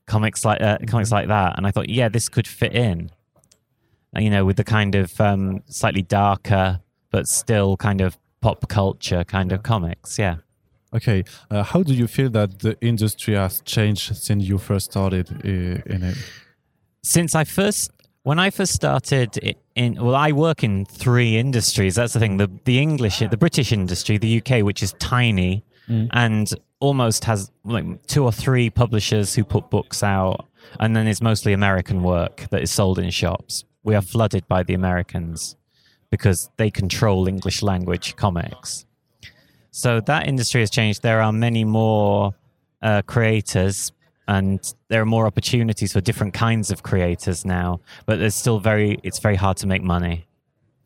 comics 0.06 0.42
like 0.42 0.60
uh, 0.62 0.78
comics 0.86 1.12
like 1.12 1.28
that, 1.28 1.58
and 1.58 1.66
I 1.66 1.70
thought, 1.70 1.90
yeah, 1.90 2.08
this 2.08 2.30
could 2.30 2.48
fit 2.48 2.72
in. 2.72 3.10
Uh, 4.16 4.20
You 4.20 4.30
know, 4.30 4.46
with 4.46 4.56
the 4.56 4.64
kind 4.64 4.94
of 4.94 5.20
um, 5.20 5.62
slightly 5.66 6.02
darker 6.02 6.80
but 7.10 7.28
still 7.28 7.76
kind 7.76 8.00
of 8.00 8.16
pop 8.40 8.68
culture 8.68 9.22
kind 9.24 9.52
of 9.52 9.62
comics. 9.62 10.18
Yeah. 10.18 10.36
Okay, 10.94 11.24
uh, 11.50 11.62
how 11.62 11.82
do 11.82 11.92
you 11.92 12.06
feel 12.06 12.30
that 12.30 12.60
the 12.60 12.76
industry 12.80 13.34
has 13.34 13.60
changed 13.60 14.16
since 14.16 14.44
you 14.44 14.58
first 14.58 14.90
started 14.90 15.44
in 15.44 16.02
it? 16.02 16.16
since 17.02 17.34
I 17.34 17.44
first 17.44 17.90
when 18.22 18.38
I 18.38 18.50
first 18.50 18.72
started 18.72 19.56
in 19.74 19.94
well 19.94 20.14
I 20.14 20.32
work 20.32 20.62
in 20.62 20.84
three 20.84 21.36
industries. 21.36 21.94
That's 21.94 22.12
the 22.12 22.20
thing. 22.20 22.36
The 22.36 22.50
the 22.64 22.78
English 22.78 23.18
the 23.18 23.36
British 23.36 23.72
industry 23.72 24.18
the 24.18 24.42
UK 24.42 24.62
which 24.62 24.82
is 24.82 24.92
tiny 24.98 25.64
and 26.12 26.52
almost 26.78 27.24
has 27.24 27.50
like 27.64 27.84
two 28.06 28.24
or 28.24 28.32
three 28.32 28.70
publishers 28.70 29.34
who 29.34 29.44
put 29.44 29.70
books 29.70 30.02
out. 30.02 30.46
And 30.78 30.94
then 30.94 31.06
it's 31.06 31.20
mostly 31.20 31.52
American 31.52 32.02
work 32.02 32.46
that 32.50 32.62
is 32.62 32.70
sold 32.70 32.98
in 32.98 33.10
shops. 33.10 33.64
We 33.82 33.94
are 33.94 34.02
flooded 34.02 34.46
by 34.46 34.62
the 34.62 34.74
Americans 34.74 35.56
because 36.10 36.50
they 36.58 36.70
control 36.70 37.26
English 37.28 37.62
language 37.62 38.16
comics. 38.16 38.86
So 39.70 40.00
that 40.00 40.26
industry 40.26 40.60
has 40.60 40.70
changed. 40.70 41.02
There 41.02 41.20
are 41.22 41.32
many 41.32 41.64
more 41.64 42.34
uh, 42.82 43.02
creators 43.02 43.92
and 44.30 44.74
there 44.88 45.02
are 45.02 45.10
more 45.16 45.26
opportunities 45.26 45.92
for 45.92 46.00
different 46.00 46.32
kinds 46.32 46.70
of 46.70 46.82
creators 46.82 47.44
now 47.44 47.80
but 48.06 48.18
there's 48.18 48.34
still 48.34 48.60
very 48.60 48.98
it's 49.02 49.18
very 49.18 49.36
hard 49.36 49.56
to 49.56 49.66
make 49.66 49.82
money. 49.82 50.26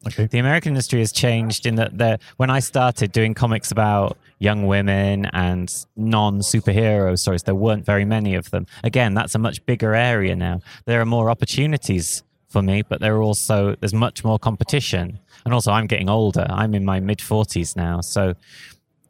Okay. 0.07 0.27
the 0.27 0.39
american 0.39 0.71
industry 0.71 1.01
has 1.01 1.13
changed 1.13 1.65
in 1.65 1.77
that 1.77 1.97
the, 1.97 2.19
when 2.37 2.51
i 2.51 2.61
started 2.61 3.11
doing 3.13 3.33
comics 3.33 3.71
about 3.71 4.19
young 4.39 4.67
women 4.67 5.27
and 5.33 5.87
non-superhero 5.97 7.19
stories 7.19 7.43
there 7.43 7.55
weren't 7.55 7.87
very 7.87 8.05
many 8.05 8.35
of 8.35 8.51
them. 8.51 8.67
Again 8.83 9.15
that's 9.15 9.35
a 9.35 9.39
much 9.39 9.65
bigger 9.65 9.95
area 9.95 10.35
now. 10.37 10.61
There 10.85 11.01
are 11.01 11.07
more 11.07 11.31
opportunities 11.31 12.23
for 12.49 12.63
me 12.63 12.83
but 12.91 13.01
there 13.01 13.15
are 13.17 13.23
also 13.23 13.77
there's 13.81 13.95
much 13.95 14.25
more 14.25 14.39
competition. 14.39 15.19
And 15.45 15.55
also 15.55 15.71
i'm 15.73 15.87
getting 15.87 16.11
older. 16.11 16.47
I'm 16.49 16.75
in 16.75 16.85
my 16.85 17.01
mid 17.01 17.19
40s 17.19 17.77
now. 17.77 18.01
So 18.01 18.35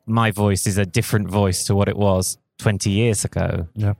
my 0.06 0.30
voice 0.30 0.66
is 0.66 0.78
a 0.78 0.86
different 0.86 1.28
voice 1.28 1.64
to 1.64 1.74
what 1.74 1.88
it 1.88 1.96
was 1.96 2.38
20 2.58 2.90
years 2.90 3.24
ago. 3.24 3.66
Yeah. 3.74 3.94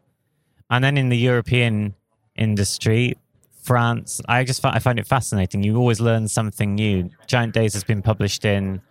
And 0.71 0.83
then 0.85 0.97
in 0.97 1.09
the 1.09 1.19
European 1.19 1.95
industry, 2.37 3.17
France, 3.63 4.21
I 4.29 4.45
just 4.45 4.61
fi- 4.61 4.73
I 4.73 4.79
find 4.79 4.99
it 4.99 5.07
fascinating. 5.07 5.63
You 5.63 5.77
always 5.77 6.01
learn 6.01 6.29
something 6.29 6.75
new. 6.75 7.11
Giant 7.27 7.55
Days 7.55 7.73
has 7.75 7.85
been 7.85 8.03
published 8.03 8.45
in 8.45 8.83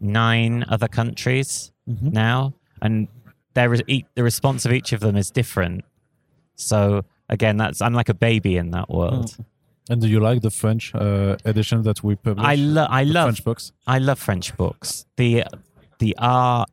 nine 0.00 0.64
other 0.68 0.88
countries 0.88 1.72
now, 1.86 2.54
and 2.80 3.08
there 3.54 3.72
is 3.74 3.82
the 3.86 4.22
response 4.22 4.64
of 4.64 4.72
each 4.72 4.92
of 4.92 5.00
them 5.00 5.16
is 5.16 5.30
different. 5.30 5.84
So 6.56 7.04
again, 7.28 7.56
that's 7.56 7.80
I'm 7.82 7.94
like 7.94 8.08
a 8.08 8.14
baby 8.14 8.56
in 8.56 8.70
that 8.70 8.88
world. 8.88 9.36
And 9.90 10.00
do 10.00 10.08
you 10.08 10.20
like 10.20 10.42
the 10.42 10.50
French 10.50 10.94
uh, 10.94 11.36
edition 11.44 11.82
that 11.82 12.04
we 12.04 12.14
published? 12.14 12.48
I 12.48 12.54
love 12.54 12.88
I 12.90 13.02
love 13.04 13.26
French 13.26 13.44
books. 13.44 13.72
I 13.86 13.98
love 13.98 14.18
French 14.18 14.56
books. 14.56 15.06
The 15.16 15.44
the 15.98 16.14
art, 16.18 16.70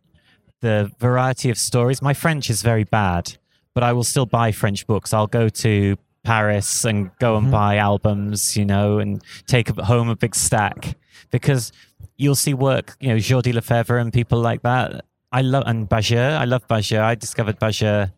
the 0.61 0.91
variety 0.99 1.49
of 1.49 1.57
stories. 1.57 2.01
My 2.01 2.13
French 2.13 2.49
is 2.49 2.61
very 2.61 2.83
bad, 2.83 3.37
but 3.79 3.85
I 3.85 3.93
will 3.93 4.03
still 4.03 4.25
buy 4.25 4.51
French 4.51 4.85
books. 4.87 5.13
I'll 5.13 5.25
go 5.25 5.47
to 5.47 5.95
Paris 6.25 6.83
and 6.83 7.11
go 7.17 7.37
and 7.37 7.45
mm-hmm. 7.45 7.53
buy 7.53 7.77
albums, 7.77 8.57
you 8.57 8.65
know, 8.65 8.99
and 8.99 9.23
take 9.47 9.69
home 9.69 10.09
a 10.09 10.17
big 10.17 10.35
stack 10.35 10.97
because 11.31 11.71
you'll 12.17 12.35
see 12.35 12.53
work, 12.53 12.97
you 12.99 13.07
know, 13.07 13.15
Jordi 13.15 13.53
Lafebre 13.53 14.01
and 14.01 14.11
people 14.11 14.41
like 14.41 14.63
that. 14.63 15.05
I 15.31 15.43
love 15.43 15.63
and 15.65 15.87
Bagieu. 15.87 16.19
I 16.19 16.43
love 16.43 16.67
Bagieu. 16.67 16.99
I 16.99 17.15
discovered 17.15 17.57
Bagieu 17.57 18.11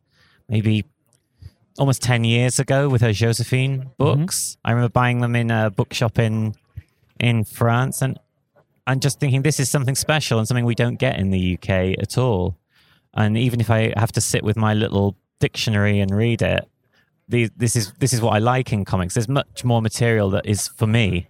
maybe 0.49 0.83
almost 1.77 2.01
10 2.01 2.23
years 2.23 2.57
ago 2.57 2.89
with 2.89 3.01
her 3.01 3.13
Josephine 3.13 3.81
mm-hmm. 3.81 3.89
books. 3.99 4.57
I 4.65 4.71
remember 4.71 4.89
buying 4.89 5.19
them 5.19 5.35
in 5.35 5.51
a 5.51 5.69
bookshop 5.69 6.17
in 6.17 6.55
in 7.19 7.43
France 7.43 8.01
and 8.01 8.17
and 8.87 8.99
just 8.99 9.19
thinking 9.19 9.43
this 9.43 9.59
is 9.59 9.69
something 9.69 9.93
special 9.93 10.39
and 10.39 10.47
something 10.47 10.65
we 10.65 10.73
don't 10.73 10.97
get 10.97 11.19
in 11.19 11.29
the 11.29 11.53
UK 11.53 11.99
at 12.01 12.17
all. 12.17 12.57
And 13.13 13.37
even 13.37 13.61
if 13.61 13.69
I 13.69 13.93
have 13.95 14.11
to 14.13 14.21
sit 14.21 14.41
with 14.41 14.57
my 14.57 14.73
little 14.73 15.17
dictionary 15.41 15.99
and 15.99 16.09
read 16.15 16.41
it, 16.41 16.63
the, 17.27 17.49
this 17.57 17.75
is 17.75 17.91
this 17.99 18.13
is 18.13 18.21
what 18.21 18.33
I 18.33 18.39
like 18.39 18.71
in 18.73 18.85
comics. 18.85 19.13
There's 19.15 19.27
much 19.29 19.63
more 19.65 19.81
material 19.81 20.29
that 20.31 20.45
is 20.45 20.67
for 20.79 20.87
me. 20.87 21.27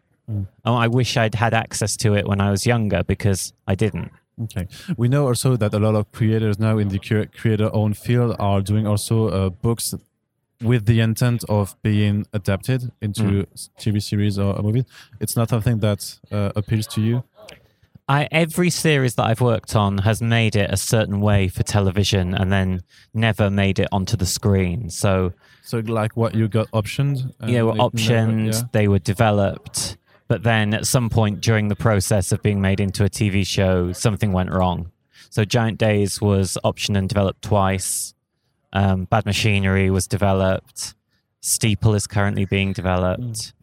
Oh, 0.63 0.75
I 0.75 0.87
wish 0.87 1.17
I'd 1.17 1.35
had 1.35 1.53
access 1.53 1.97
to 1.97 2.15
it 2.15 2.25
when 2.25 2.39
I 2.39 2.51
was 2.51 2.65
younger 2.65 3.03
because 3.03 3.51
I 3.67 3.75
didn't. 3.75 4.11
Okay. 4.43 4.65
We 4.95 5.07
know 5.09 5.27
also 5.27 5.57
that 5.57 5.73
a 5.73 5.79
lot 5.79 5.93
of 5.95 6.09
creators 6.13 6.57
now 6.57 6.77
in 6.77 6.87
the 6.87 6.99
creator-owned 7.39 7.97
field 7.97 8.37
are 8.39 8.61
doing 8.61 8.87
also 8.87 9.27
uh, 9.27 9.49
books 9.49 9.93
with 10.63 10.85
the 10.85 10.99
intent 11.01 11.43
of 11.49 11.75
being 11.81 12.25
adapted 12.31 12.91
into 13.01 13.45
s- 13.53 13.69
TV 13.77 14.01
series 14.01 14.39
or 14.39 14.55
a 14.55 14.61
movie. 14.63 14.85
It's 15.19 15.35
not 15.35 15.49
something 15.49 15.79
that 15.79 16.19
uh, 16.31 16.51
appeals 16.55 16.87
to 16.95 17.01
you. 17.01 17.23
I 18.09 18.27
every 18.31 18.69
series 18.69 19.15
that 19.15 19.25
I've 19.25 19.41
worked 19.41 19.75
on 19.75 19.99
has 19.99 20.21
made 20.21 20.55
it 20.55 20.69
a 20.71 20.77
certain 20.77 21.21
way 21.21 21.47
for 21.47 21.63
television 21.63 22.33
and 22.33 22.51
then 22.51 22.81
never 23.13 23.49
made 23.49 23.79
it 23.79 23.87
onto 23.91 24.17
the 24.17 24.25
screen. 24.25 24.89
So 24.89 25.33
So, 25.63 25.79
like 25.79 26.17
what 26.17 26.35
you 26.35 26.47
got 26.47 26.69
optioned? 26.71 27.33
and 27.39 27.51
yeah, 27.51 27.61
were 27.63 27.71
it 27.71 27.75
never- 27.77 27.89
optioned, 27.89 28.53
yeah. 28.53 28.61
they 28.73 28.87
were 28.87 28.99
developed, 28.99 29.97
but 30.27 30.43
then 30.43 30.73
at 30.73 30.85
some 30.87 31.09
point 31.09 31.41
during 31.41 31.67
the 31.69 31.75
process 31.75 32.31
of 32.31 32.41
being 32.41 32.59
made 32.59 32.79
into 32.79 33.03
a 33.05 33.09
TV 33.09 33.45
show, 33.45 33.91
something 33.93 34.31
went 34.33 34.51
wrong. 34.51 34.91
So 35.29 35.45
Giant 35.45 35.77
Days 35.77 36.19
was 36.19 36.57
optioned 36.65 36.97
and 36.97 37.07
developed 37.07 37.41
twice. 37.43 38.13
Um, 38.73 39.05
Bad 39.05 39.25
Machinery 39.25 39.89
was 39.89 40.07
developed. 40.07 40.95
Steeple 41.41 41.93
is 41.95 42.07
currently 42.07 42.45
being 42.45 42.73
developed. 42.73 43.53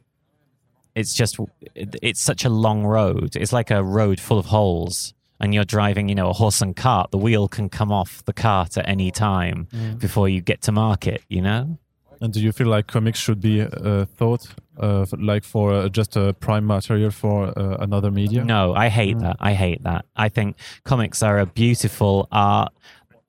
It's 0.99 1.15
just 1.15 1.39
it's 1.85 2.21
such 2.21 2.45
a 2.45 2.49
long 2.49 2.85
road. 2.85 3.37
It's 3.37 3.53
like 3.53 3.71
a 3.71 3.83
road 3.83 4.19
full 4.21 4.39
of 4.39 4.47
holes. 4.47 5.15
And 5.41 5.55
you're 5.55 5.65
driving, 5.65 6.09
you 6.09 6.17
know, 6.17 6.31
a 6.31 6.33
horse 6.33 6.61
and 6.61 6.75
cart. 6.75 7.13
The 7.13 7.19
wheel 7.19 7.47
can 7.47 7.69
come 7.69 7.93
off 7.93 8.25
the 8.25 8.33
cart 8.33 8.77
at 8.77 8.89
any 8.89 9.13
time 9.13 9.69
before 9.99 10.29
you 10.29 10.41
get 10.41 10.63
to 10.63 10.73
market, 10.73 11.23
you 11.29 11.41
know? 11.41 11.79
And 12.21 12.33
do 12.33 12.41
you 12.41 12.51
feel 12.51 12.67
like 12.67 12.89
comics 12.89 13.21
should 13.21 13.41
be 13.41 13.63
uh, 13.63 14.07
thought 14.17 14.49
of 14.77 15.13
like 15.13 15.45
for 15.45 15.73
uh, 15.73 15.89
just 15.89 16.17
a 16.17 16.33
prime 16.35 16.67
material 16.67 17.13
for 17.13 17.57
uh, 17.57 17.77
another 17.79 18.11
media? 18.11 18.45
No, 18.45 18.75
I 18.75 18.89
hate 18.89 19.19
that. 19.21 19.37
I 19.39 19.53
hate 19.53 19.85
that. 19.85 20.07
I 20.17 20.29
think 20.29 20.57
comics 20.85 21.23
are 21.23 21.39
a 21.39 21.47
beautiful 21.47 22.27
art. 22.33 22.73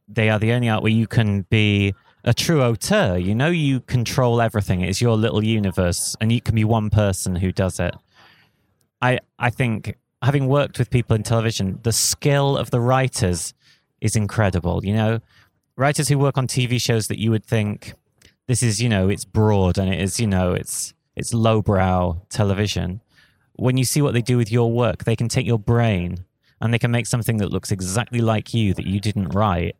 They 0.07 0.31
are 0.31 0.39
the 0.39 0.53
only 0.53 0.69
art 0.69 0.81
where 0.81 0.91
you 0.91 1.05
can 1.05 1.45
be 1.51 1.93
a 2.23 2.33
true 2.33 2.61
auteur. 2.61 3.17
You 3.17 3.35
know, 3.35 3.49
you 3.49 3.81
control 3.81 4.41
everything. 4.41 4.81
It's 4.81 5.01
your 5.01 5.15
little 5.15 5.43
universe, 5.43 6.15
and 6.19 6.31
you 6.31 6.41
can 6.41 6.55
be 6.55 6.63
one 6.63 6.89
person 6.89 7.35
who 7.35 7.51
does 7.51 7.79
it. 7.79 7.95
I 9.01 9.19
I 9.37 9.49
think 9.49 9.95
having 10.21 10.47
worked 10.47 10.79
with 10.79 10.89
people 10.89 11.15
in 11.15 11.23
television, 11.23 11.79
the 11.83 11.93
skill 11.93 12.57
of 12.57 12.71
the 12.71 12.81
writers 12.81 13.53
is 14.01 14.15
incredible. 14.15 14.83
You 14.83 14.93
know, 14.93 15.19
writers 15.77 16.09
who 16.09 16.17
work 16.17 16.37
on 16.37 16.47
TV 16.47 16.79
shows 16.79 17.07
that 17.07 17.19
you 17.19 17.31
would 17.31 17.45
think 17.45 17.93
this 18.47 18.63
is, 18.63 18.81
you 18.81 18.89
know, 18.89 19.09
it's 19.09 19.25
broad 19.25 19.77
and 19.77 19.93
it 19.93 20.01
is, 20.01 20.19
you 20.19 20.27
know, 20.27 20.53
it's 20.53 20.93
it's 21.15 21.33
lowbrow 21.33 22.21
television. 22.29 23.01
When 23.53 23.77
you 23.77 23.83
see 23.83 24.01
what 24.01 24.13
they 24.13 24.21
do 24.21 24.37
with 24.37 24.51
your 24.51 24.71
work, 24.71 25.03
they 25.03 25.15
can 25.15 25.27
take 25.27 25.45
your 25.45 25.59
brain 25.59 26.25
and 26.61 26.73
they 26.73 26.79
can 26.79 26.91
make 26.91 27.07
something 27.07 27.37
that 27.37 27.51
looks 27.51 27.71
exactly 27.71 28.21
like 28.21 28.53
you 28.53 28.73
that 28.73 28.85
you 28.85 28.99
didn't 28.99 29.29
write. 29.29 29.75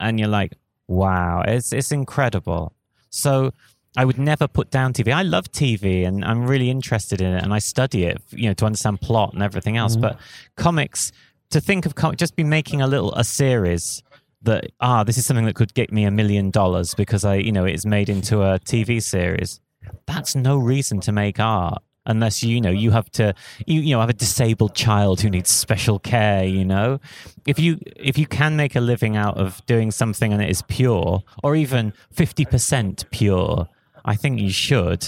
And 0.00 0.18
you're 0.18 0.28
like, 0.28 0.52
wow, 0.88 1.42
it's 1.46 1.72
it's 1.72 1.92
incredible. 1.92 2.72
So 3.10 3.52
I 3.96 4.04
would 4.04 4.18
never 4.18 4.48
put 4.48 4.70
down 4.70 4.92
TV. 4.92 5.12
I 5.12 5.22
love 5.22 5.50
TV 5.50 6.06
and 6.06 6.24
I'm 6.24 6.46
really 6.46 6.70
interested 6.70 7.20
in 7.20 7.32
it 7.34 7.42
and 7.42 7.52
I 7.54 7.58
study 7.58 8.04
it, 8.04 8.20
you 8.30 8.48
know, 8.48 8.54
to 8.54 8.66
understand 8.66 9.00
plot 9.00 9.32
and 9.32 9.42
everything 9.42 9.76
else. 9.76 9.96
But 9.96 10.18
comics, 10.56 11.10
to 11.50 11.60
think 11.60 11.86
of 11.86 11.94
just 12.16 12.36
be 12.36 12.44
making 12.44 12.82
a 12.82 12.86
little 12.86 13.14
a 13.14 13.24
series 13.24 14.02
that 14.42 14.70
ah, 14.80 15.04
this 15.04 15.18
is 15.18 15.26
something 15.26 15.46
that 15.46 15.54
could 15.54 15.74
get 15.74 15.92
me 15.92 16.04
a 16.04 16.10
million 16.10 16.50
dollars 16.50 16.94
because 16.94 17.24
I, 17.24 17.36
you 17.36 17.52
know, 17.52 17.64
it's 17.64 17.86
made 17.86 18.08
into 18.08 18.42
a 18.42 18.58
TV 18.60 19.02
series. 19.02 19.60
That's 20.06 20.34
no 20.34 20.58
reason 20.58 21.00
to 21.00 21.12
make 21.12 21.40
art 21.40 21.82
unless 22.08 22.42
you 22.42 22.60
know 22.60 22.70
you 22.84 22.90
have 22.90 23.08
to 23.12 23.32
you 23.66 23.80
you 23.80 23.92
know 23.94 24.00
have 24.00 24.10
a 24.10 24.20
disabled 24.26 24.74
child 24.74 25.20
who 25.20 25.30
needs 25.30 25.50
special 25.50 25.98
care 26.00 26.42
you 26.44 26.64
know 26.64 26.98
if 27.46 27.58
you 27.60 27.78
if 27.96 28.18
you 28.18 28.26
can 28.26 28.56
make 28.56 28.74
a 28.74 28.80
living 28.80 29.14
out 29.16 29.36
of 29.38 29.64
doing 29.66 29.90
something 29.92 30.32
and 30.32 30.42
it 30.42 30.50
is 30.50 30.62
pure 30.62 31.22
or 31.44 31.54
even 31.54 31.92
50% 32.16 33.10
pure 33.10 33.68
i 34.04 34.14
think 34.16 34.40
you 34.40 34.50
should 34.50 35.02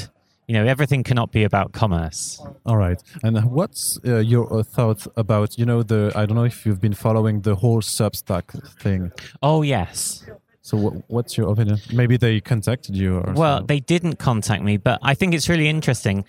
you 0.47 0.55
know 0.55 0.65
everything 0.65 1.03
cannot 1.05 1.31
be 1.33 1.43
about 1.45 1.73
commerce 1.73 2.41
All 2.67 2.77
right. 2.77 3.01
And 3.23 3.35
what's 3.59 3.99
uh, 4.05 4.19
your 4.19 4.47
uh, 4.53 4.63
thought 4.65 5.07
about, 5.17 5.57
you 5.59 5.65
know, 5.71 5.83
the, 5.85 6.13
I 6.21 6.27
don't 6.27 6.37
know 6.37 6.45
if 6.55 6.67
you've 6.67 6.81
been 6.81 6.95
following 7.07 7.43
the 7.43 7.55
whole 7.55 7.81
Substack 7.81 8.47
thing. 8.83 9.13
oh 9.43 9.63
yes 9.63 10.25
So 10.63 10.77
wh- 10.77 11.11
what's 11.15 11.33
your 11.39 11.49
opinion? 11.53 11.79
Maybe 11.93 12.17
they 12.17 12.41
contacted 12.41 12.95
you 12.97 13.11
or 13.19 13.33
Well, 13.43 13.59
they 13.73 13.81
didn't 13.81 14.17
contact 14.19 14.63
me, 14.63 14.77
but 14.89 14.97
I 15.11 15.15
think 15.19 15.35
it's 15.35 15.49
really 15.49 15.69
interesting. 15.69 16.25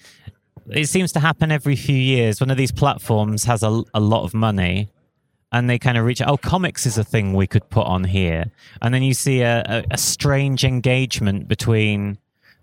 It 0.70 0.88
seems 0.88 1.12
to 1.14 1.20
happen 1.20 1.52
every 1.52 1.76
few 1.76 1.96
years. 1.96 2.40
One 2.40 2.52
of 2.52 2.58
these 2.58 2.72
platforms 2.72 3.44
has 3.46 3.64
a, 3.64 3.84
a 3.94 4.00
lot 4.00 4.24
of 4.24 4.34
money 4.34 4.90
and 5.52 5.70
they 5.70 5.78
kind 5.78 5.98
of 5.98 6.06
reach 6.06 6.22
out, 6.22 6.30
oh, 6.30 6.38
comics 6.38 6.86
is 6.86 6.98
a 6.98 7.04
thing 7.04 7.34
we 7.34 7.48
could 7.48 7.70
put 7.70 7.86
on 7.86 8.06
here. 8.06 8.46
And 8.82 8.94
then 8.94 9.04
you 9.04 9.14
see 9.14 9.42
a, 9.42 9.64
a, 9.66 9.84
a 9.92 9.98
strange 9.98 10.64
engagement 10.64 11.48
between 11.48 12.18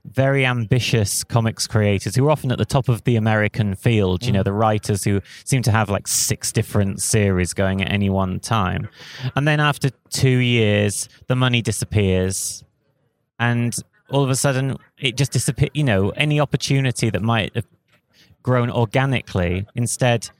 very 0.04 0.46
ambitious 0.46 1.22
comics 1.22 1.66
creators 1.66 2.14
who 2.14 2.26
are 2.26 2.30
often 2.30 2.50
at 2.50 2.56
the 2.56 2.64
top 2.64 2.88
of 2.88 3.04
the 3.04 3.16
American 3.16 3.74
field, 3.74 4.24
you 4.24 4.32
know, 4.32 4.40
mm. 4.40 4.44
the 4.44 4.52
writers 4.52 5.04
who 5.04 5.20
seem 5.44 5.62
to 5.62 5.70
have 5.70 5.90
like 5.90 6.08
six 6.08 6.50
different 6.50 7.02
series 7.02 7.52
going 7.52 7.82
at 7.82 7.92
any 7.92 8.08
one 8.08 8.40
time. 8.40 8.88
And 9.36 9.46
then 9.46 9.60
after 9.60 9.90
two 10.08 10.38
years, 10.38 11.08
the 11.26 11.36
money 11.36 11.60
disappears. 11.60 12.64
And 13.38 13.74
all 14.08 14.24
of 14.24 14.30
a 14.30 14.36
sudden, 14.36 14.76
it 14.98 15.16
just 15.16 15.32
disappears. 15.32 15.70
You 15.74 15.84
know, 15.84 16.10
any 16.10 16.40
opportunity 16.40 17.10
that 17.10 17.22
might 17.22 17.54
have 17.54 17.66
grown 18.42 18.70
organically, 18.70 19.66
instead, 19.74 20.30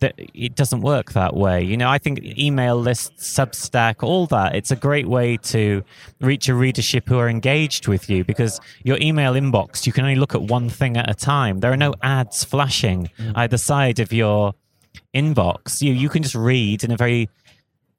that 0.00 0.14
it 0.16 0.54
doesn't 0.54 0.82
work 0.82 1.12
that 1.12 1.34
way. 1.34 1.64
You 1.64 1.76
know, 1.76 1.88
I 1.88 1.96
think 1.98 2.22
email 2.22 2.76
lists, 2.76 3.34
Substack, 3.34 4.02
all 4.02 4.26
that, 4.26 4.54
it's 4.54 4.70
a 4.70 4.76
great 4.76 5.08
way 5.08 5.38
to 5.38 5.82
reach 6.20 6.48
a 6.48 6.54
readership 6.54 7.08
who 7.08 7.18
are 7.18 7.30
engaged 7.30 7.88
with 7.88 8.10
you 8.10 8.22
because 8.24 8.60
your 8.84 8.98
email 9.00 9.32
inbox, 9.32 9.86
you 9.86 9.92
can 9.92 10.04
only 10.04 10.16
look 10.16 10.34
at 10.34 10.42
one 10.42 10.68
thing 10.68 10.98
at 10.98 11.08
a 11.08 11.14
time. 11.14 11.60
There 11.60 11.72
are 11.72 11.78
no 11.78 11.94
ads 12.02 12.44
flashing 12.44 13.10
mm. 13.18 13.32
either 13.36 13.56
side 13.56 13.98
of 13.98 14.12
your 14.12 14.52
inbox. 15.14 15.80
You 15.80 15.92
you 15.92 16.10
can 16.10 16.22
just 16.22 16.34
read 16.34 16.84
in 16.84 16.90
a 16.90 16.96
very 16.96 17.30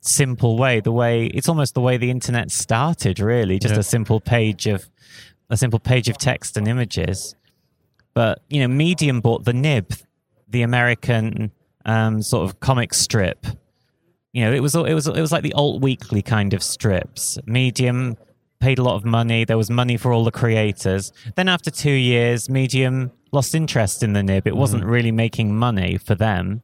simple 0.01 0.57
way, 0.57 0.79
the 0.79 0.91
way 0.91 1.25
it's 1.27 1.49
almost 1.49 1.73
the 1.73 1.81
way 1.81 1.97
the 1.97 2.11
internet 2.11 2.51
started, 2.51 3.19
really, 3.19 3.57
just 3.57 3.73
Yeah. 3.73 3.79
a 3.79 3.83
simple 3.83 4.19
page 4.19 4.67
of 4.67 4.87
a 5.49 5.57
simple 5.57 5.79
page 5.79 6.09
of 6.09 6.17
text 6.17 6.57
and 6.57 6.67
images. 6.67 7.33
But 8.17 8.41
you 8.49 8.61
know, 8.61 8.67
Medium 8.67 9.21
bought 9.21 9.45
the 9.45 9.53
Nib, 9.53 9.93
the 10.47 10.63
American 10.63 11.51
um, 11.85 12.23
sort 12.23 12.49
of 12.49 12.59
comic 12.59 12.95
strip. 12.95 13.45
You 14.33 14.43
know, 14.43 14.51
it 14.51 14.59
was 14.59 14.73
it 14.73 14.95
was 14.95 15.05
it 15.05 15.21
was 15.21 15.31
like 15.31 15.43
the 15.43 15.53
alt 15.53 15.83
weekly 15.83 16.23
kind 16.23 16.55
of 16.55 16.63
strips. 16.63 17.37
Medium 17.45 18.17
paid 18.59 18.79
a 18.79 18.83
lot 18.83 18.95
of 18.95 19.05
money. 19.05 19.45
There 19.45 19.55
was 19.55 19.69
money 19.69 19.97
for 19.97 20.11
all 20.11 20.23
the 20.23 20.31
creators. 20.31 21.13
Then 21.35 21.47
after 21.47 21.69
two 21.69 21.91
years, 21.91 22.49
Medium 22.49 23.11
lost 23.31 23.53
interest 23.53 24.01
in 24.01 24.13
the 24.13 24.23
Nib. 24.23 24.47
It 24.47 24.55
wasn't 24.55 24.83
really 24.83 25.11
making 25.11 25.55
money 25.55 25.99
for 25.99 26.15
them, 26.15 26.63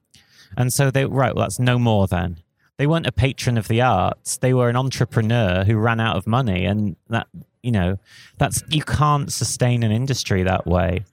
and 0.57 0.73
so 0.73 0.89
they 0.89 1.05
right. 1.05 1.35
Well, 1.35 1.45
that's 1.45 1.59
no 1.59 1.77
more 1.77 2.07
then. 2.07 2.37
They 2.77 2.87
weren't 2.87 3.05
a 3.05 3.11
patron 3.11 3.59
of 3.59 3.67
the 3.67 3.79
arts. 3.79 4.37
They 4.37 4.55
were 4.55 4.69
an 4.69 4.75
entrepreneur 4.75 5.65
who 5.65 5.77
ran 5.77 5.99
out 5.99 6.15
of 6.15 6.25
money, 6.25 6.65
and 6.65 6.95
that 7.09 7.27
you 7.61 7.71
know, 7.71 7.99
that's 8.39 8.63
you 8.69 8.81
can't 8.81 9.31
sustain 9.31 9.83
an 9.83 9.91
industry 9.91 10.41
that 10.41 10.65
way. 10.65 11.05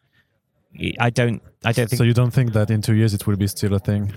I 0.98 1.10
don't. 1.10 1.42
I 1.64 1.72
don't 1.72 1.88
think. 1.88 1.98
So 1.98 2.04
you 2.04 2.14
don't 2.14 2.30
think 2.30 2.52
that 2.52 2.70
in 2.70 2.82
two 2.82 2.94
years 2.94 3.14
it 3.14 3.26
will 3.26 3.36
be 3.36 3.46
still 3.46 3.74
a 3.74 3.78
thing? 3.78 4.12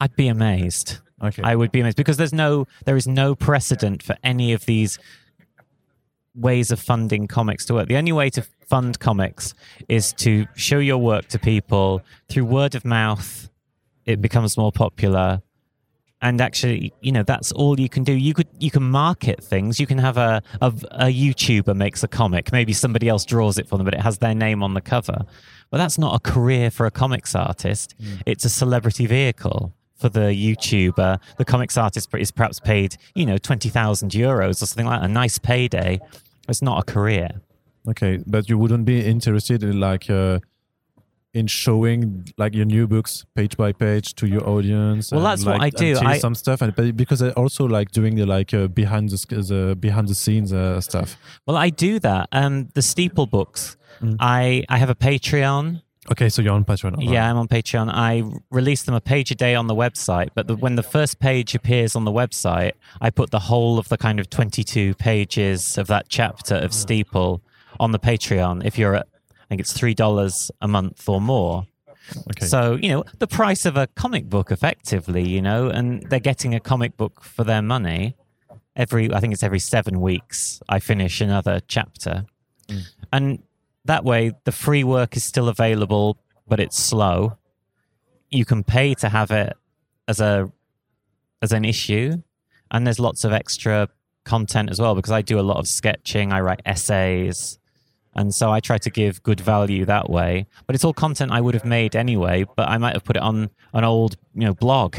I'd 0.00 0.16
be 0.16 0.28
amazed. 0.28 0.98
Okay. 1.22 1.42
I 1.42 1.56
would 1.56 1.72
be 1.72 1.80
amazed 1.80 1.96
because 1.96 2.18
there's 2.18 2.32
no, 2.32 2.66
there 2.84 2.96
is 2.96 3.06
no 3.06 3.34
precedent 3.34 4.02
for 4.02 4.16
any 4.22 4.52
of 4.52 4.66
these 4.66 4.98
ways 6.34 6.70
of 6.70 6.78
funding 6.78 7.26
comics 7.26 7.64
to 7.66 7.74
work. 7.74 7.88
The 7.88 7.96
only 7.96 8.12
way 8.12 8.28
to 8.30 8.42
fund 8.68 8.98
comics 9.00 9.54
is 9.88 10.12
to 10.14 10.46
show 10.54 10.78
your 10.78 10.98
work 10.98 11.28
to 11.28 11.38
people 11.38 12.02
through 12.28 12.44
word 12.44 12.74
of 12.74 12.84
mouth. 12.84 13.48
It 14.04 14.20
becomes 14.20 14.56
more 14.56 14.70
popular, 14.70 15.42
and 16.22 16.40
actually, 16.40 16.92
you 17.00 17.10
know, 17.10 17.22
that's 17.22 17.50
all 17.52 17.80
you 17.80 17.88
can 17.88 18.04
do. 18.04 18.12
You 18.12 18.34
could 18.34 18.48
you 18.58 18.70
can 18.70 18.84
market 18.84 19.42
things. 19.42 19.80
You 19.80 19.86
can 19.86 19.98
have 19.98 20.16
a 20.16 20.42
a, 20.60 20.66
a 20.92 21.06
YouTuber 21.06 21.74
makes 21.74 22.04
a 22.04 22.08
comic. 22.08 22.52
Maybe 22.52 22.72
somebody 22.72 23.08
else 23.08 23.24
draws 23.24 23.58
it 23.58 23.68
for 23.68 23.78
them, 23.78 23.84
but 23.84 23.94
it 23.94 24.00
has 24.00 24.18
their 24.18 24.34
name 24.34 24.62
on 24.62 24.74
the 24.74 24.80
cover. 24.80 25.26
But 25.70 25.78
that's 25.78 25.98
not 25.98 26.14
a 26.14 26.18
career 26.20 26.70
for 26.70 26.86
a 26.86 26.90
comics 26.90 27.34
artist. 27.34 27.94
It's 28.24 28.44
a 28.44 28.48
celebrity 28.48 29.06
vehicle 29.06 29.72
for 29.96 30.08
the 30.08 30.20
YouTuber. 30.32 31.18
The 31.38 31.44
comics 31.44 31.76
artist 31.76 32.08
is 32.14 32.30
perhaps 32.30 32.60
paid, 32.60 32.96
you 33.14 33.26
know, 33.26 33.38
20,000 33.38 34.10
euros 34.10 34.62
or 34.62 34.66
something 34.66 34.86
like 34.86 35.00
that, 35.00 35.10
a 35.10 35.12
nice 35.12 35.38
payday. 35.38 36.00
It's 36.48 36.62
not 36.62 36.78
a 36.78 36.92
career. 36.92 37.40
Okay, 37.88 38.20
but 38.26 38.48
you 38.48 38.58
wouldn't 38.58 38.84
be 38.84 39.04
interested 39.04 39.62
in 39.62 39.78
like 39.78 40.10
uh, 40.10 40.40
in 41.32 41.46
showing 41.46 42.26
like 42.36 42.54
your 42.54 42.64
new 42.64 42.86
books 42.86 43.24
page 43.34 43.56
by 43.56 43.70
page 43.72 44.14
to 44.14 44.26
your 44.26 44.48
audience. 44.48 45.12
Well, 45.12 45.20
and, 45.20 45.26
that's 45.26 45.44
what 45.44 45.60
I 45.60 45.70
do. 45.70 45.96
I- 45.98 46.18
some 46.18 46.34
stuff, 46.34 46.62
and 46.62 46.74
but 46.74 46.96
because 46.96 47.22
I 47.22 47.30
also 47.30 47.64
like 47.66 47.92
doing 47.92 48.16
the 48.16 48.26
like 48.26 48.52
uh, 48.52 48.66
behind 48.68 49.10
the, 49.10 49.18
the 49.28 49.76
behind 49.76 50.08
the 50.08 50.14
scenes 50.14 50.52
uh, 50.52 50.80
stuff. 50.80 51.16
Well, 51.46 51.56
I 51.56 51.70
do 51.70 52.00
that. 52.00 52.28
Um, 52.32 52.70
the 52.74 52.82
Steeple 52.82 53.26
books, 53.26 53.76
Mm. 54.00 54.16
I, 54.20 54.64
I 54.68 54.78
have 54.78 54.90
a 54.90 54.94
Patreon. 54.94 55.82
Okay, 56.10 56.28
so 56.28 56.40
you're 56.40 56.54
on 56.54 56.64
Patreon. 56.64 56.92
alright. 56.92 57.08
Yeah, 57.08 57.28
I'm 57.28 57.36
on 57.36 57.48
Patreon. 57.48 57.90
I 57.92 58.22
release 58.50 58.84
them 58.84 58.94
a 58.94 59.00
page 59.00 59.30
a 59.30 59.34
day 59.34 59.54
on 59.54 59.66
the 59.66 59.74
website, 59.74 60.30
but 60.34 60.46
the, 60.46 60.56
when 60.56 60.76
the 60.76 60.82
first 60.82 61.18
page 61.18 61.54
appears 61.54 61.96
on 61.96 62.04
the 62.04 62.12
website, 62.12 62.72
I 63.00 63.10
put 63.10 63.30
the 63.30 63.40
whole 63.40 63.78
of 63.78 63.88
the 63.88 63.98
kind 63.98 64.20
of 64.20 64.30
22 64.30 64.94
pages 64.94 65.76
of 65.78 65.88
that 65.88 66.08
chapter 66.08 66.54
of 66.54 66.72
Steeple 66.72 67.42
on 67.80 67.90
the 67.90 67.98
Patreon. 67.98 68.64
If 68.64 68.78
you're 68.78 68.94
at, 68.94 69.08
I 69.30 69.44
think 69.48 69.60
it's 69.60 69.72
three 69.72 69.94
dollars 69.94 70.50
a 70.60 70.68
month 70.68 71.08
or 71.08 71.20
more. 71.20 71.66
Okay. 72.30 72.46
So 72.46 72.78
you 72.80 72.88
know 72.88 73.04
the 73.18 73.26
price 73.26 73.64
of 73.64 73.76
a 73.76 73.86
comic 73.88 74.28
book, 74.28 74.52
effectively, 74.52 75.26
you 75.28 75.42
know, 75.42 75.68
and 75.68 76.02
they're 76.08 76.20
getting 76.20 76.54
a 76.54 76.60
comic 76.60 76.96
book 76.96 77.22
for 77.22 77.44
their 77.44 77.62
money. 77.62 78.16
Every, 78.76 79.12
I 79.12 79.20
think 79.20 79.32
it's 79.32 79.42
every 79.42 79.58
seven 79.58 80.02
weeks, 80.02 80.60
I 80.68 80.80
finish 80.80 81.22
another 81.22 81.60
chapter, 81.66 82.26
mm. 82.68 82.82
and 83.10 83.42
that 83.86 84.04
way 84.04 84.32
the 84.44 84.52
free 84.52 84.84
work 84.84 85.16
is 85.16 85.24
still 85.24 85.48
available, 85.48 86.18
but 86.46 86.60
it's 86.60 86.78
slow. 86.78 87.38
You 88.30 88.44
can 88.44 88.64
pay 88.64 88.94
to 88.94 89.08
have 89.08 89.30
it 89.30 89.56
as 90.08 90.20
a 90.20 90.50
as 91.42 91.52
an 91.52 91.64
issue, 91.64 92.22
and 92.70 92.86
there's 92.86 92.98
lots 92.98 93.24
of 93.24 93.32
extra 93.32 93.88
content 94.24 94.70
as 94.70 94.80
well 94.80 94.94
because 94.94 95.12
I 95.12 95.22
do 95.22 95.38
a 95.38 95.42
lot 95.42 95.58
of 95.58 95.66
sketching. 95.68 96.32
I 96.32 96.40
write 96.40 96.60
essays. 96.66 97.58
And 98.14 98.34
so 98.34 98.50
I 98.50 98.60
try 98.60 98.78
to 98.78 98.90
give 98.90 99.22
good 99.22 99.40
value 99.40 99.84
that 99.84 100.08
way. 100.08 100.46
But 100.66 100.74
it's 100.74 100.84
all 100.84 100.94
content 100.94 101.32
I 101.32 101.40
would 101.42 101.52
have 101.52 101.66
made 101.66 101.94
anyway, 101.94 102.46
but 102.56 102.66
I 102.66 102.78
might 102.78 102.94
have 102.94 103.04
put 103.04 103.16
it 103.16 103.22
on 103.22 103.50
an 103.74 103.84
old, 103.84 104.16
you 104.34 104.46
know, 104.46 104.54
blog, 104.54 104.96